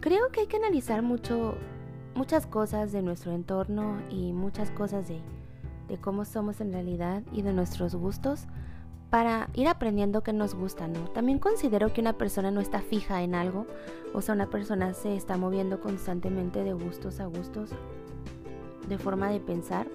creo 0.00 0.30
que 0.30 0.40
hay 0.40 0.46
que 0.46 0.56
analizar 0.56 1.02
mucho 1.02 1.54
muchas 2.18 2.46
cosas 2.46 2.90
de 2.90 3.00
nuestro 3.00 3.32
entorno 3.32 4.02
y 4.10 4.32
muchas 4.32 4.72
cosas 4.72 5.06
de 5.06 5.20
de 5.88 5.98
cómo 5.98 6.24
somos 6.24 6.60
en 6.60 6.72
realidad 6.72 7.22
y 7.32 7.42
de 7.42 7.52
nuestros 7.52 7.94
gustos 7.94 8.46
para 9.10 9.48
ir 9.54 9.68
aprendiendo 9.68 10.22
qué 10.22 10.32
nos 10.32 10.54
gusta, 10.54 10.86
¿no? 10.86 11.08
También 11.08 11.38
considero 11.38 11.92
que 11.92 12.00
una 12.00 12.12
persona 12.12 12.50
no 12.50 12.60
está 12.60 12.80
fija 12.80 13.22
en 13.22 13.34
algo, 13.34 13.66
o 14.12 14.20
sea, 14.20 14.34
una 14.34 14.50
persona 14.50 14.92
se 14.92 15.16
está 15.16 15.36
moviendo 15.36 15.80
constantemente 15.80 16.62
de 16.62 16.74
gustos 16.74 17.20
a 17.20 17.26
gustos, 17.26 17.70
de 18.88 18.98
forma 18.98 19.30
de 19.30 19.40
pensar, 19.40 19.88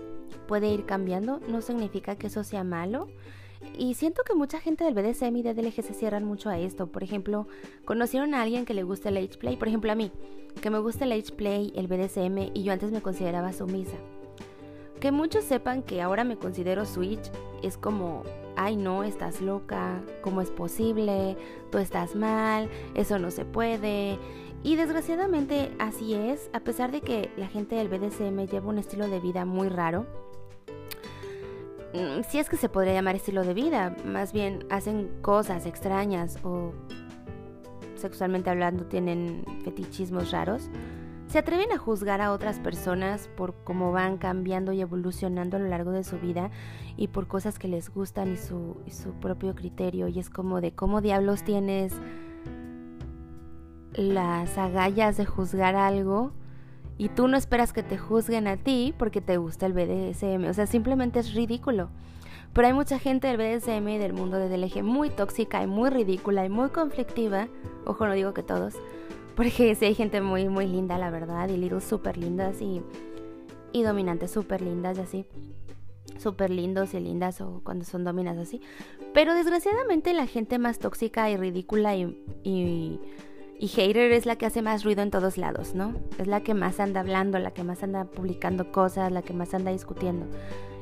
puede 0.48 0.68
ir 0.70 0.86
cambiando, 0.86 1.40
no 1.48 1.62
significa 1.62 2.16
que 2.16 2.28
eso 2.28 2.44
sea 2.44 2.64
malo. 2.64 3.08
Y 3.78 3.94
siento 3.94 4.24
que 4.24 4.36
mucha 4.36 4.60
gente 4.60 4.84
del 4.84 4.94
BDSM 4.94 5.38
y 5.38 5.42
del 5.42 5.56
DLG 5.56 5.84
se 5.84 5.94
cierran 5.94 6.26
mucho 6.26 6.50
a 6.50 6.60
esto. 6.60 6.88
Por 6.88 7.02
ejemplo, 7.02 7.48
conocieron 7.86 8.34
a 8.34 8.42
alguien 8.42 8.66
que 8.66 8.74
le 8.74 8.84
gusta 8.84 9.08
el 9.08 9.18
age 9.18 9.38
play, 9.38 9.56
por 9.56 9.70
ejemplo 9.70 9.90
a 9.92 9.96
mí, 9.96 10.12
que 10.62 10.70
me 10.70 10.80
gusta 10.80 11.06
el 11.06 11.14
age 11.14 11.32
play, 11.32 11.72
el 11.76 11.88
BDSM, 11.88 12.52
y 12.54 12.64
yo 12.64 12.74
antes 12.74 12.92
me 12.92 13.02
consideraba 13.02 13.54
sumisa. 13.54 13.96
Que 15.04 15.12
muchos 15.12 15.44
sepan 15.44 15.84
que 15.84 16.02
ahora 16.02 16.24
me 16.24 16.38
considero 16.38 16.86
Switch 16.86 17.30
es 17.62 17.76
como, 17.76 18.24
ay 18.56 18.78
no, 18.78 19.04
estás 19.04 19.42
loca, 19.42 20.02
¿cómo 20.22 20.40
es 20.40 20.50
posible? 20.50 21.36
Tú 21.74 21.78
estás 21.78 22.16
mal, 22.16 22.70
eso 22.96 23.20
no 23.20 23.30
se 23.30 23.44
puede. 23.44 24.18
Y 24.64 24.78
desgraciadamente 24.78 25.74
así 25.78 26.14
es, 26.14 26.50
a 26.54 26.62
pesar 26.62 26.94
de 26.94 27.02
que 27.02 27.30
la 27.36 27.50
gente 27.50 27.76
del 27.76 27.90
BDSM 27.90 28.48
lleva 28.48 28.70
un 28.70 28.78
estilo 28.78 29.10
de 29.10 29.20
vida 29.20 29.44
muy 29.44 29.68
raro. 29.68 30.06
Mm, 31.94 32.24
si 32.30 32.40
es 32.40 32.48
que 32.48 32.56
se 32.56 32.70
podría 32.70 32.94
llamar 32.94 33.18
estilo 33.18 33.44
de 33.44 33.54
vida, 33.54 33.98
más 34.06 34.32
bien 34.32 34.66
hacen 34.70 35.10
cosas 35.22 35.66
extrañas 35.66 36.38
o 36.46 36.72
sexualmente 37.98 38.50
hablando 38.50 38.86
tienen 38.86 39.44
fetichismos 39.66 40.32
raros 40.32 40.70
se 41.34 41.40
atreven 41.40 41.72
a 41.72 41.80
juzgar 41.80 42.22
a 42.22 42.32
otras 42.32 42.60
personas 42.60 43.28
por 43.36 43.56
cómo 43.64 43.92
van 43.92 44.20
cambiando 44.20 44.72
y 44.72 44.82
evolucionando 44.82 45.58
a 45.58 45.60
lo 45.60 45.68
largo 45.68 45.90
de 45.90 46.04
su 46.04 46.20
vida 46.20 46.52
y 46.96 47.08
por 47.08 47.26
cosas 47.26 47.58
que 47.58 47.68
les 47.68 47.90
gustan 47.90 48.34
y 48.34 48.38
su, 48.38 48.76
propio 49.20 49.56
criterio. 49.56 50.08
Y 50.08 50.20
es 50.20 50.30
como 50.30 50.62
de 50.62 50.74
cómo 50.74 51.02
diablos 51.02 51.42
tienes 51.42 51.92
las 53.96 54.60
agallas 54.60 55.18
de 55.18 55.26
juzgar 55.26 55.76
algo 55.76 56.34
y 57.00 57.10
tú 57.10 57.28
no 57.28 57.36
esperas 57.36 57.74
que 57.74 57.82
te 57.82 57.98
juzguen 57.98 58.48
a 58.48 58.58
ti 58.58 58.94
porque 58.96 59.20
te 59.20 59.38
gusta 59.38 59.66
el 59.66 59.74
BDSM. 59.74 60.48
O 60.48 60.54
sea, 60.54 60.68
simplemente 60.68 61.18
es 61.18 61.34
ridículo. 61.34 61.90
Pero 62.54 62.68
hay 62.68 62.74
mucha 62.74 63.00
gente 63.00 63.28
del 63.28 63.38
BDSM 63.38 63.88
y 63.88 63.98
del 63.98 64.14
mundo 64.14 64.38
del 64.38 64.64
eje 64.64 64.84
muy 64.84 65.10
tóxica 65.10 65.64
y 65.64 65.66
muy 65.66 65.90
ridícula 65.90 66.46
y 66.46 66.50
muy 66.50 66.70
conflictiva. 66.70 67.48
Ojo, 67.88 68.06
no 68.06 68.14
digo 68.14 68.36
que 68.36 68.44
todos 68.44 68.76
porque 69.36 69.76
sí 69.76 69.86
hay 69.86 69.96
gente 69.96 70.22
muy, 70.22 70.50
muy 70.50 70.68
linda, 70.68 70.98
la 70.98 71.10
verdad, 71.10 71.50
y 71.50 71.58
littles 71.58 71.84
súper 71.84 72.18
lindas 72.18 72.62
y, 72.62 72.82
y 73.72 73.84
dominantes 73.84 74.32
súper 74.32 74.62
lindas 74.62 74.98
y 74.98 75.02
así. 75.02 75.26
Súper 76.18 76.50
lindos 76.50 76.94
y 76.94 77.00
lindas 77.00 77.42
o 77.42 77.62
cuando 77.64 77.86
son 77.86 78.04
dominas 78.04 78.38
así. 78.38 78.62
Pero 79.14 79.34
desgraciadamente 79.34 80.14
la 80.14 80.28
gente 80.28 80.60
más 80.60 80.80
tóxica 80.80 81.30
y 81.30 81.38
ridícula 81.38 81.96
y, 81.96 82.22
y, 82.44 83.00
y 83.60 83.68
hater 83.68 84.12
es 84.12 84.26
la 84.26 84.36
que 84.36 84.46
hace 84.46 84.62
más 84.62 84.84
ruido 84.84 85.02
en 85.02 85.12
todos 85.12 85.38
lados, 85.38 85.74
¿no? 85.76 85.94
Es 86.20 86.28
la 86.28 86.42
que 86.42 86.54
más 86.54 86.80
anda 86.80 87.00
hablando, 87.00 87.40
la 87.40 87.52
que 87.52 87.64
más 87.64 87.84
anda 87.84 88.06
publicando 88.06 88.72
cosas, 88.72 89.12
la 89.12 89.22
que 89.22 89.34
más 89.34 89.54
anda 89.54 89.72
discutiendo 89.72 90.28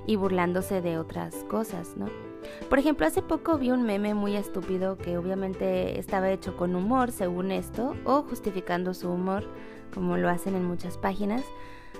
y 0.06 0.16
burlándose 0.16 0.82
de 0.82 0.98
otras 0.98 1.36
cosas, 1.46 1.96
¿no? 1.96 2.08
Por 2.70 2.80
ejemplo, 2.80 3.06
hace 3.06 3.22
poco 3.22 3.58
vi 3.58 3.72
un 3.72 3.84
meme 3.84 4.14
muy 4.14 4.36
estúpido 4.36 4.98
que 4.98 5.18
obviamente 5.18 6.00
estaba 6.00 6.32
hecho 6.32 6.56
con 6.58 6.76
humor, 6.76 7.12
según 7.12 7.52
esto, 7.52 7.96
o 8.06 8.24
justificando 8.24 8.94
su 8.94 9.10
humor, 9.10 9.44
como 9.94 10.18
lo 10.18 10.30
hacen 10.30 10.56
en 10.56 10.66
muchas 10.66 10.98
páginas, 10.98 11.44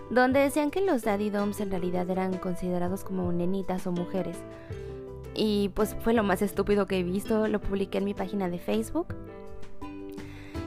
donde 0.10 0.40
decían 0.40 0.72
que 0.72 0.82
los 0.82 1.04
daddy 1.04 1.30
doms 1.30 1.60
en 1.60 1.72
realidad 1.72 2.10
eran 2.10 2.38
considerados 2.38 3.04
como 3.04 3.32
nenitas 3.32 3.88
o 3.88 3.92
mujeres. 3.92 4.38
Y 5.34 5.70
pues 5.70 5.96
fue 6.02 6.14
lo 6.14 6.24
más 6.24 6.42
estúpido 6.42 6.86
que 6.86 7.00
he 7.00 7.04
visto, 7.04 7.48
lo 7.48 7.62
publiqué 7.62 8.00
en 8.00 8.06
mi 8.06 8.14
página 8.14 8.50
de 8.50 8.60
Facebook. 8.60 9.08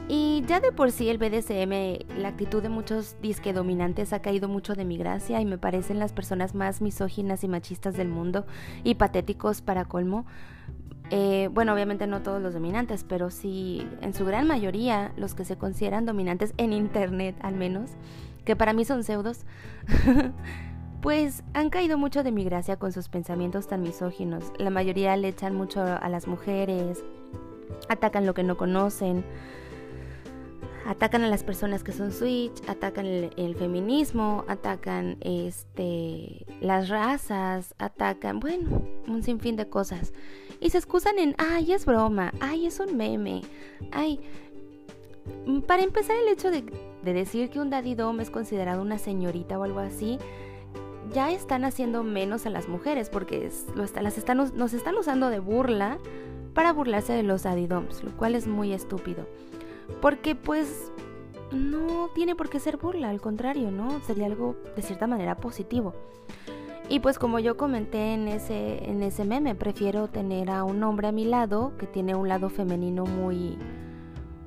Y 0.07 0.43
ya 0.45 0.59
de 0.59 0.71
por 0.71 0.91
sí 0.91 1.09
el 1.09 1.17
BDSM, 1.17 2.19
la 2.19 2.27
actitud 2.27 2.61
de 2.61 2.69
muchos 2.69 3.15
disque 3.21 3.53
dominantes 3.53 4.13
ha 4.13 4.21
caído 4.21 4.47
mucho 4.47 4.75
de 4.75 4.85
mi 4.85 4.97
gracia 4.97 5.41
y 5.41 5.45
me 5.45 5.57
parecen 5.57 5.97
las 5.97 6.13
personas 6.13 6.53
más 6.53 6.79
misóginas 6.79 7.43
y 7.43 7.47
machistas 7.47 7.95
del 7.97 8.07
mundo 8.07 8.45
y 8.83 8.95
patéticos 8.95 9.61
para 9.61 9.85
colmo. 9.85 10.25
Eh, 11.09 11.49
bueno, 11.51 11.73
obviamente 11.73 12.05
no 12.05 12.21
todos 12.21 12.39
los 12.39 12.53
dominantes, 12.53 13.03
pero 13.03 13.31
sí 13.31 13.87
en 14.01 14.13
su 14.13 14.25
gran 14.25 14.47
mayoría 14.47 15.11
los 15.17 15.33
que 15.33 15.45
se 15.45 15.57
consideran 15.57 16.05
dominantes 16.05 16.53
en 16.57 16.73
Internet 16.73 17.35
al 17.41 17.55
menos, 17.55 17.91
que 18.43 18.55
para 18.55 18.73
mí 18.73 18.85
son 18.85 19.03
pseudos, 19.03 19.45
pues 21.01 21.43
han 21.53 21.71
caído 21.71 21.97
mucho 21.97 22.23
de 22.23 22.31
mi 22.31 22.43
gracia 22.43 22.77
con 22.77 22.91
sus 22.91 23.09
pensamientos 23.09 23.67
tan 23.67 23.81
misóginos. 23.81 24.51
La 24.59 24.69
mayoría 24.69 25.17
le 25.17 25.29
echan 25.29 25.55
mucho 25.55 25.81
a 25.81 26.09
las 26.09 26.27
mujeres, 26.27 27.03
atacan 27.89 28.25
lo 28.27 28.35
que 28.35 28.43
no 28.43 28.55
conocen 28.57 29.23
atacan 30.85 31.23
a 31.23 31.27
las 31.27 31.43
personas 31.43 31.83
que 31.83 31.91
son 31.91 32.11
switch, 32.11 32.61
atacan 32.67 33.05
el, 33.05 33.55
feminismo, 33.55 34.45
atacan 34.47 35.17
este 35.21 36.45
las 36.61 36.89
razas, 36.89 37.73
atacan, 37.79 38.39
bueno, 38.39 38.83
un 39.07 39.23
sinfín 39.23 39.55
de 39.55 39.67
cosas. 39.67 40.13
Y 40.59 40.69
se 40.69 40.77
excusan 40.77 41.17
en, 41.19 41.35
ay, 41.37 41.73
es 41.73 41.85
broma, 41.85 42.33
ay, 42.39 42.67
es 42.67 42.79
un 42.79 42.95
meme, 42.95 43.41
ay. 43.91 44.19
Para 45.67 45.81
empezar, 45.81 46.15
el 46.17 46.27
hecho 46.27 46.51
de, 46.51 46.63
de 47.03 47.13
decir 47.13 47.49
que 47.49 47.59
un 47.59 47.71
daddy 47.71 47.95
dom 47.95 48.19
es 48.19 48.29
considerado 48.29 48.81
una 48.81 48.99
señorita 48.99 49.57
o 49.57 49.63
algo 49.63 49.79
así, 49.79 50.19
ya 51.11 51.31
están 51.31 51.65
haciendo 51.65 52.03
menos 52.03 52.45
a 52.45 52.51
las 52.51 52.67
mujeres 52.67 53.09
porque 53.09 53.49
las 53.75 54.17
están, 54.17 54.37
nos 54.37 54.73
están 54.73 54.95
usando 54.95 55.29
de 55.29 55.39
burla 55.39 55.97
para 56.53 56.73
burlarse 56.73 57.13
de 57.13 57.23
los 57.23 57.43
daddy 57.43 57.65
doms, 57.65 58.03
lo 58.03 58.15
cual 58.15 58.35
es 58.35 58.47
muy 58.47 58.71
estúpido. 58.71 59.27
Porque 60.01 60.35
pues 60.35 60.91
no 61.51 62.09
tiene 62.13 62.35
por 62.35 62.49
qué 62.49 62.59
ser 62.59 62.77
burla, 62.77 63.09
al 63.09 63.21
contrario, 63.21 63.71
¿no? 63.71 63.99
Sería 64.01 64.25
algo 64.25 64.55
de 64.75 64.81
cierta 64.81 65.07
manera 65.07 65.37
positivo. 65.37 65.93
Y 66.87 66.99
pues 66.99 67.17
como 67.17 67.39
yo 67.39 67.57
comenté 67.57 68.13
en 68.13 68.27
ese, 68.27 68.89
en 68.89 69.01
ese 69.01 69.25
meme, 69.25 69.55
prefiero 69.55 70.07
tener 70.07 70.51
a 70.51 70.63
un 70.63 70.83
hombre 70.83 71.07
a 71.07 71.11
mi 71.11 71.25
lado 71.25 71.73
que 71.77 71.87
tiene 71.87 72.13
un 72.13 72.27
lado 72.27 72.49
femenino 72.49 73.05
muy, 73.05 73.57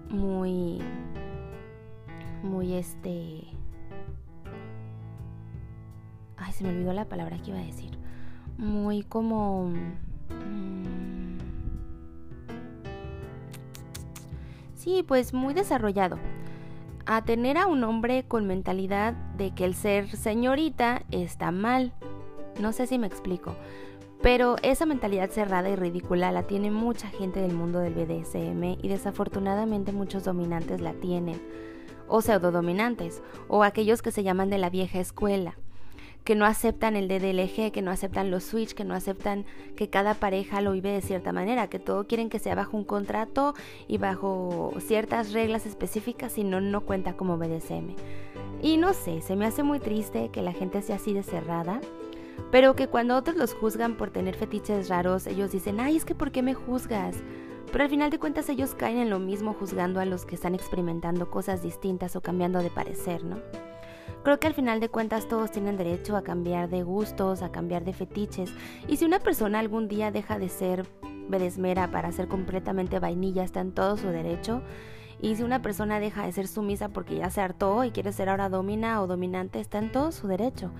muy, 0.08 0.78
muy 2.44 2.74
este... 2.74 3.42
Ay, 6.36 6.52
se 6.52 6.62
me 6.62 6.70
olvidó 6.70 6.92
la 6.92 7.06
palabra 7.06 7.38
que 7.38 7.50
iba 7.50 7.58
a 7.58 7.64
decir. 7.64 7.90
Muy 8.56 9.02
como... 9.02 9.72
Mm, 10.30 11.27
sí, 14.78 15.04
pues 15.06 15.34
muy 15.34 15.54
desarrollado. 15.54 16.18
A 17.04 17.24
tener 17.24 17.58
a 17.58 17.66
un 17.66 17.84
hombre 17.84 18.24
con 18.26 18.46
mentalidad 18.46 19.12
de 19.36 19.50
que 19.54 19.64
el 19.64 19.74
ser 19.74 20.14
señorita 20.16 21.02
está 21.10 21.50
mal 21.50 21.92
no 22.60 22.72
sé 22.72 22.86
si 22.86 22.98
me 22.98 23.06
explico. 23.06 23.54
Pero 24.20 24.56
esa 24.62 24.84
mentalidad 24.84 25.30
cerrada 25.30 25.68
y 25.68 25.76
ridícula 25.76 26.32
la 26.32 26.42
tiene 26.42 26.70
mucha 26.70 27.08
gente 27.08 27.40
del 27.40 27.54
mundo 27.54 27.78
del 27.78 27.94
BDSM 27.94 28.78
y 28.82 28.88
desafortunadamente 28.88 29.92
muchos 29.92 30.24
dominantes 30.24 30.80
la 30.80 30.92
tienen. 30.94 31.40
O 32.08 32.20
pseudodominantes, 32.20 33.22
o 33.48 33.62
aquellos 33.62 34.02
que 34.02 34.10
se 34.10 34.22
llaman 34.22 34.50
de 34.50 34.58
la 34.58 34.70
vieja 34.70 34.98
escuela, 34.98 35.56
que 36.28 36.34
no 36.34 36.44
aceptan 36.44 36.94
el 36.94 37.08
DDLG, 37.08 37.72
que 37.72 37.80
no 37.80 37.90
aceptan 37.90 38.30
los 38.30 38.44
switch, 38.44 38.74
que 38.74 38.84
no 38.84 38.92
aceptan 38.92 39.46
que 39.76 39.88
cada 39.88 40.12
pareja 40.12 40.60
lo 40.60 40.72
vive 40.72 40.92
de 40.92 41.00
cierta 41.00 41.32
manera, 41.32 41.68
que 41.68 41.78
todo 41.78 42.06
quieren 42.06 42.28
que 42.28 42.38
sea 42.38 42.54
bajo 42.54 42.76
un 42.76 42.84
contrato 42.84 43.54
y 43.86 43.96
bajo 43.96 44.74
ciertas 44.78 45.32
reglas 45.32 45.64
específicas 45.64 46.36
y 46.36 46.44
no, 46.44 46.60
no 46.60 46.82
cuenta 46.82 47.14
como 47.14 47.38
BDSM. 47.38 47.94
Y 48.60 48.76
no 48.76 48.92
sé, 48.92 49.22
se 49.22 49.36
me 49.36 49.46
hace 49.46 49.62
muy 49.62 49.78
triste 49.80 50.28
que 50.28 50.42
la 50.42 50.52
gente 50.52 50.82
sea 50.82 50.96
así 50.96 51.14
de 51.14 51.22
cerrada 51.22 51.80
pero 52.50 52.76
que 52.76 52.88
cuando 52.88 53.16
otros 53.16 53.38
los 53.38 53.54
juzgan 53.54 53.96
por 53.96 54.10
tener 54.10 54.36
fetiches 54.36 54.90
raros, 54.90 55.26
ellos 55.26 55.50
dicen, 55.50 55.80
ay, 55.80 55.96
es 55.96 56.04
que 56.04 56.14
¿por 56.14 56.30
qué 56.30 56.42
me 56.42 56.52
juzgas? 56.52 57.16
Pero 57.72 57.84
al 57.84 57.90
final 57.90 58.10
de 58.10 58.18
cuentas 58.18 58.50
ellos 58.50 58.74
caen 58.74 58.98
en 58.98 59.08
lo 59.08 59.18
mismo 59.18 59.54
juzgando 59.54 59.98
a 59.98 60.04
los 60.04 60.26
que 60.26 60.34
están 60.34 60.54
experimentando 60.54 61.30
cosas 61.30 61.62
distintas 61.62 62.16
o 62.16 62.20
cambiando 62.20 62.58
de 62.60 62.68
parecer, 62.70 63.24
¿no? 63.24 63.38
Creo 64.28 64.40
que 64.40 64.46
al 64.46 64.52
final 64.52 64.78
de 64.78 64.90
cuentas 64.90 65.26
todos 65.26 65.50
tienen 65.50 65.78
derecho 65.78 66.14
a 66.14 66.20
cambiar 66.20 66.68
de 66.68 66.82
gustos, 66.82 67.40
a 67.40 67.50
cambiar 67.50 67.86
de 67.86 67.94
fetiches. 67.94 68.52
Y 68.86 68.98
si 68.98 69.06
una 69.06 69.20
persona 69.20 69.58
algún 69.58 69.88
día 69.88 70.10
deja 70.10 70.38
de 70.38 70.50
ser 70.50 70.86
bedesmera 71.30 71.90
para 71.90 72.12
ser 72.12 72.28
completamente 72.28 72.98
vainilla, 72.98 73.42
está 73.42 73.60
en 73.60 73.72
todo 73.72 73.96
su 73.96 74.08
derecho. 74.08 74.60
Y 75.22 75.36
si 75.36 75.44
una 75.44 75.62
persona 75.62 75.98
deja 75.98 76.26
de 76.26 76.32
ser 76.32 76.46
sumisa 76.46 76.90
porque 76.90 77.16
ya 77.16 77.30
se 77.30 77.40
hartó 77.40 77.84
y 77.84 77.90
quiere 77.90 78.12
ser 78.12 78.28
ahora 78.28 78.50
domina 78.50 79.00
o 79.00 79.06
dominante, 79.06 79.60
está 79.60 79.78
en 79.78 79.90
todo 79.92 80.12
su 80.12 80.26
derecho. 80.26 80.72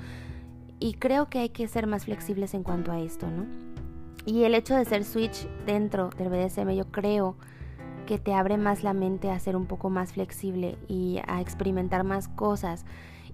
Y 0.79 0.93
creo 0.93 1.31
que 1.31 1.39
hay 1.39 1.49
que 1.49 1.69
ser 1.69 1.87
más 1.87 2.05
flexibles 2.05 2.53
en 2.53 2.63
cuanto 2.63 2.93
a 2.93 3.01
esto, 3.01 3.31
¿no? 3.31 3.47
Y 4.27 4.45
el 4.45 4.55
hecho 4.55 4.75
de 4.75 4.85
ser 4.85 5.05
switch 5.05 5.49
dentro 5.65 6.11
del 6.19 6.29
BDSM 6.29 6.69
yo 6.73 6.85
creo 6.91 7.35
que 8.05 8.19
te 8.19 8.35
abre 8.35 8.59
más 8.59 8.83
la 8.83 8.93
mente 8.93 9.31
a 9.31 9.39
ser 9.39 9.57
un 9.57 9.65
poco 9.65 9.89
más 9.89 10.13
flexible 10.13 10.77
y 10.87 11.21
a 11.27 11.41
experimentar 11.41 12.05
más 12.05 12.29
cosas 12.29 12.85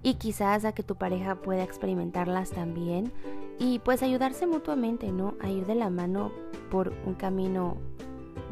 y 0.05 0.13
quizás 0.13 0.65
a 0.65 0.71
que 0.71 0.83
tu 0.83 0.97
pareja 0.97 1.33
pueda 1.33 1.63
experimentarlas 1.63 2.51
también 2.51 3.11
y 3.57 3.79
pues 3.79 4.03
ayudarse 4.03 4.45
mutuamente, 4.45 5.11
¿no? 5.11 5.33
A 5.39 5.49
ir 5.49 5.65
de 5.65 5.73
la 5.73 5.89
mano 5.89 6.31
por 6.69 6.93
un 7.07 7.15
camino 7.15 7.77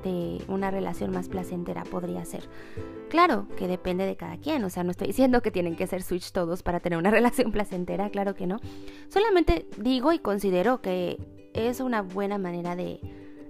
de 0.04 0.44
una 0.48 0.72
relación 0.72 1.12
más 1.12 1.30
placentera 1.30 1.84
podría 1.84 2.26
ser. 2.26 2.50
Claro 3.08 3.46
que 3.56 3.68
depende 3.68 4.08
de 4.08 4.16
cada 4.16 4.38
quien, 4.38 4.64
o 4.64 4.72
sea, 4.72 4.84
no 4.84 4.90
estoy 4.90 5.08
diciendo 5.14 5.44
que 5.44 5.52
tienen 5.52 5.76
que 5.76 5.86
ser 5.86 6.02
switch 6.02 6.32
todos 6.32 6.64
para 6.64 6.80
tener 6.80 6.98
una 6.98 7.12
relación 7.12 7.52
placentera, 7.52 8.10
claro 8.10 8.34
que 8.34 8.48
no. 8.48 8.58
Solamente 9.10 9.68
digo 9.78 10.12
y 10.12 10.18
considero 10.18 10.82
que 10.82 11.20
es 11.54 11.82
una 11.82 12.02
buena 12.02 12.40
manera 12.40 12.76
de, 12.76 13.00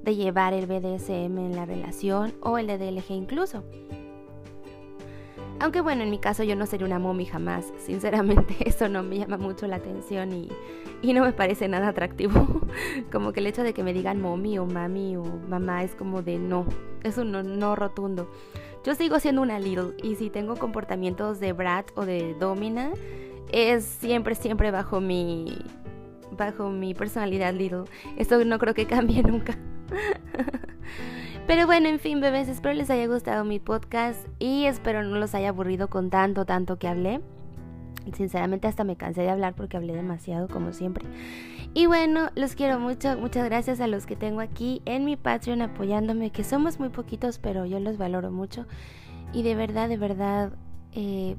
de 0.03 0.15
llevar 0.17 0.53
el 0.53 0.65
BDSM 0.65 1.37
en 1.37 1.55
la 1.55 1.65
relación 1.65 2.33
o 2.41 2.57
el 2.57 2.67
de 2.67 2.77
DLG 2.77 3.11
incluso. 3.11 3.63
Aunque 5.63 5.79
bueno, 5.79 6.03
en 6.03 6.09
mi 6.09 6.19
caso 6.19 6.43
yo 6.43 6.57
no 6.57 6.65
sería 6.65 6.85
una 6.85 6.99
mommy 6.99 7.25
jamás. 7.25 7.71
Sinceramente, 7.77 8.53
eso 8.67 8.89
no 8.89 9.01
me 9.01 9.19
llama 9.19 9.37
mucho 9.37 9.65
la 9.65 9.77
atención 9.77 10.33
y, 10.33 10.49
y 11.01 11.13
no 11.13 11.23
me 11.23 11.31
parece 11.31 11.69
nada 11.69 11.87
atractivo. 11.87 12.61
como 13.13 13.31
que 13.31 13.39
el 13.39 13.47
hecho 13.47 13.63
de 13.63 13.73
que 13.73 13.81
me 13.81 13.93
digan 13.93 14.19
mommy 14.19 14.57
o 14.57 14.65
mami 14.65 15.15
o 15.15 15.23
mamá 15.23 15.85
es 15.85 15.95
como 15.95 16.21
de 16.21 16.37
no. 16.37 16.65
Es 17.03 17.17
un 17.17 17.31
no, 17.31 17.43
no 17.43 17.77
rotundo. 17.77 18.29
Yo 18.83 18.93
sigo 18.93 19.21
siendo 19.21 19.41
una 19.41 19.57
little 19.57 19.95
y 20.03 20.15
si 20.15 20.29
tengo 20.29 20.57
comportamientos 20.57 21.39
de 21.39 21.53
brat 21.53 21.89
o 21.95 22.05
de 22.05 22.33
domina, 22.33 22.91
es 23.53 23.85
siempre, 23.85 24.35
siempre 24.35 24.69
bajo 24.69 24.99
mi, 24.99 25.59
bajo 26.37 26.71
mi 26.71 26.93
personalidad 26.93 27.53
little. 27.53 27.85
Eso 28.17 28.43
no 28.43 28.59
creo 28.59 28.73
que 28.73 28.85
cambie 28.85 29.23
nunca. 29.23 29.57
Pero 31.45 31.65
bueno, 31.65 31.89
en 31.89 31.99
fin, 31.99 32.21
bebés, 32.21 32.47
espero 32.47 32.73
les 32.73 32.89
haya 32.89 33.05
gustado 33.05 33.43
mi 33.43 33.59
podcast 33.59 34.27
y 34.39 34.63
espero 34.63 35.03
no 35.03 35.17
los 35.17 35.35
haya 35.35 35.49
aburrido 35.49 35.89
con 35.89 36.09
tanto, 36.09 36.45
tanto 36.45 36.79
que 36.79 36.87
hablé. 36.87 37.19
Sinceramente 38.13 38.67
hasta 38.67 38.85
me 38.85 38.95
cansé 38.95 39.23
de 39.23 39.29
hablar 39.29 39.53
porque 39.53 39.75
hablé 39.75 39.93
demasiado 39.93 40.47
como 40.47 40.71
siempre. 40.71 41.05
Y 41.73 41.85
bueno, 41.87 42.29
los 42.35 42.55
quiero 42.55 42.79
mucho. 42.79 43.17
Muchas 43.17 43.43
gracias 43.45 43.81
a 43.81 43.87
los 43.87 44.05
que 44.05 44.15
tengo 44.15 44.39
aquí 44.39 44.81
en 44.85 45.03
mi 45.03 45.17
Patreon 45.17 45.61
apoyándome, 45.61 46.29
que 46.29 46.45
somos 46.45 46.79
muy 46.79 46.89
poquitos, 46.89 47.39
pero 47.39 47.65
yo 47.65 47.79
los 47.81 47.97
valoro 47.97 48.31
mucho. 48.31 48.65
Y 49.33 49.43
de 49.43 49.55
verdad, 49.55 49.89
de 49.89 49.97
verdad, 49.97 50.53
eh, 50.93 51.35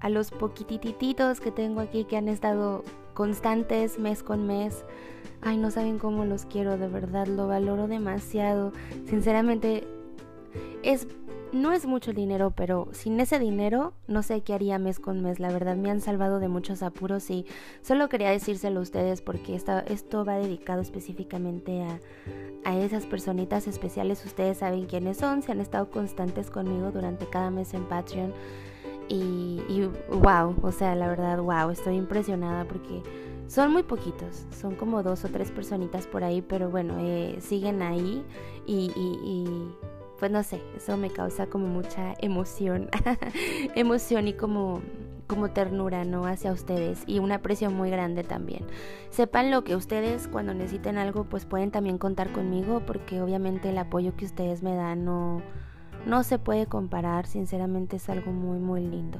a 0.00 0.08
los 0.08 0.32
poquitititos 0.32 1.40
que 1.40 1.52
tengo 1.52 1.80
aquí 1.80 2.04
que 2.04 2.16
han 2.16 2.28
estado 2.28 2.82
constantes 3.14 4.00
mes 4.00 4.24
con 4.24 4.46
mes 4.46 4.84
Ay, 5.44 5.58
no 5.58 5.70
saben 5.70 5.98
cómo 5.98 6.24
los 6.24 6.46
quiero, 6.46 6.78
de 6.78 6.88
verdad, 6.88 7.26
lo 7.26 7.46
valoro 7.46 7.86
demasiado. 7.86 8.72
Sinceramente, 9.06 9.86
es 10.82 11.06
no 11.54 11.72
es 11.72 11.86
mucho 11.86 12.12
dinero, 12.12 12.50
pero 12.50 12.88
sin 12.90 13.20
ese 13.20 13.38
dinero 13.38 13.94
no 14.08 14.24
sé 14.24 14.40
qué 14.40 14.54
haría 14.54 14.78
mes 14.78 14.98
con 14.98 15.22
mes. 15.22 15.38
La 15.38 15.52
verdad 15.52 15.76
me 15.76 15.88
han 15.88 16.00
salvado 16.00 16.40
de 16.40 16.48
muchos 16.48 16.82
apuros 16.82 17.30
y 17.30 17.46
solo 17.80 18.08
quería 18.08 18.30
decírselo 18.30 18.80
a 18.80 18.82
ustedes 18.82 19.22
porque 19.22 19.54
esto 19.54 20.24
va 20.24 20.36
dedicado 20.36 20.82
específicamente 20.82 21.82
a, 21.82 22.00
a 22.64 22.76
esas 22.76 23.06
personitas 23.06 23.68
especiales. 23.68 24.24
Ustedes 24.26 24.58
saben 24.58 24.86
quiénes 24.86 25.18
son, 25.18 25.42
se 25.42 25.52
han 25.52 25.60
estado 25.60 25.90
constantes 25.90 26.50
conmigo 26.50 26.90
durante 26.90 27.26
cada 27.26 27.50
mes 27.50 27.72
en 27.72 27.84
Patreon. 27.84 28.32
Y, 29.08 29.62
y 29.68 29.88
wow, 30.10 30.56
o 30.60 30.72
sea, 30.72 30.96
la 30.96 31.06
verdad, 31.06 31.38
wow, 31.38 31.70
estoy 31.70 31.94
impresionada 31.96 32.64
porque 32.64 33.02
son 33.46 33.72
muy 33.72 33.82
poquitos, 33.82 34.46
son 34.58 34.74
como 34.74 35.02
dos 35.02 35.24
o 35.24 35.28
tres 35.28 35.50
personitas 35.50 36.06
por 36.06 36.24
ahí, 36.24 36.42
pero 36.42 36.70
bueno, 36.70 36.96
eh, 36.98 37.36
siguen 37.40 37.82
ahí 37.82 38.24
y, 38.66 39.44
pues 40.18 40.30
no 40.30 40.42
sé, 40.42 40.62
eso 40.76 40.96
me 40.96 41.10
causa 41.10 41.46
como 41.46 41.66
mucha 41.66 42.14
emoción, 42.20 42.88
emoción 43.74 44.28
y 44.28 44.32
como, 44.32 44.80
como 45.26 45.50
ternura, 45.50 46.04
¿no? 46.04 46.26
Hacia 46.26 46.52
ustedes 46.52 47.02
y 47.06 47.18
un 47.18 47.32
aprecio 47.32 47.70
muy 47.70 47.90
grande 47.90 48.24
también. 48.24 48.64
Sepan 49.10 49.50
lo 49.50 49.62
que 49.62 49.76
ustedes 49.76 50.26
cuando 50.28 50.54
necesiten 50.54 50.96
algo 50.96 51.24
pues 51.24 51.44
pueden 51.44 51.70
también 51.70 51.98
contar 51.98 52.32
conmigo 52.32 52.80
porque 52.86 53.20
obviamente 53.20 53.68
el 53.68 53.78
apoyo 53.78 54.16
que 54.16 54.24
ustedes 54.24 54.62
me 54.62 54.74
dan 54.74 55.04
no, 55.04 55.42
no 56.06 56.22
se 56.22 56.38
puede 56.38 56.66
comparar, 56.66 57.26
sinceramente 57.26 57.96
es 57.96 58.08
algo 58.08 58.32
muy 58.32 58.58
muy 58.58 58.80
lindo. 58.80 59.18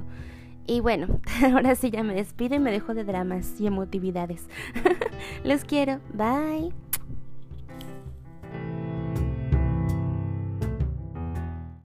Y 0.66 0.81
bueno, 0.81 1.20
ahora 1.53 1.74
sí 1.74 1.90
ya 1.90 2.03
me 2.03 2.14
despido 2.14 2.57
y 2.57 2.59
me 2.59 2.70
dejo 2.70 2.94
de 2.94 3.05
dramas 3.05 3.61
y 3.61 3.66
emotividades. 3.66 4.46
Los 5.44 5.64
quiero. 5.64 6.00
Bye. 6.12 6.72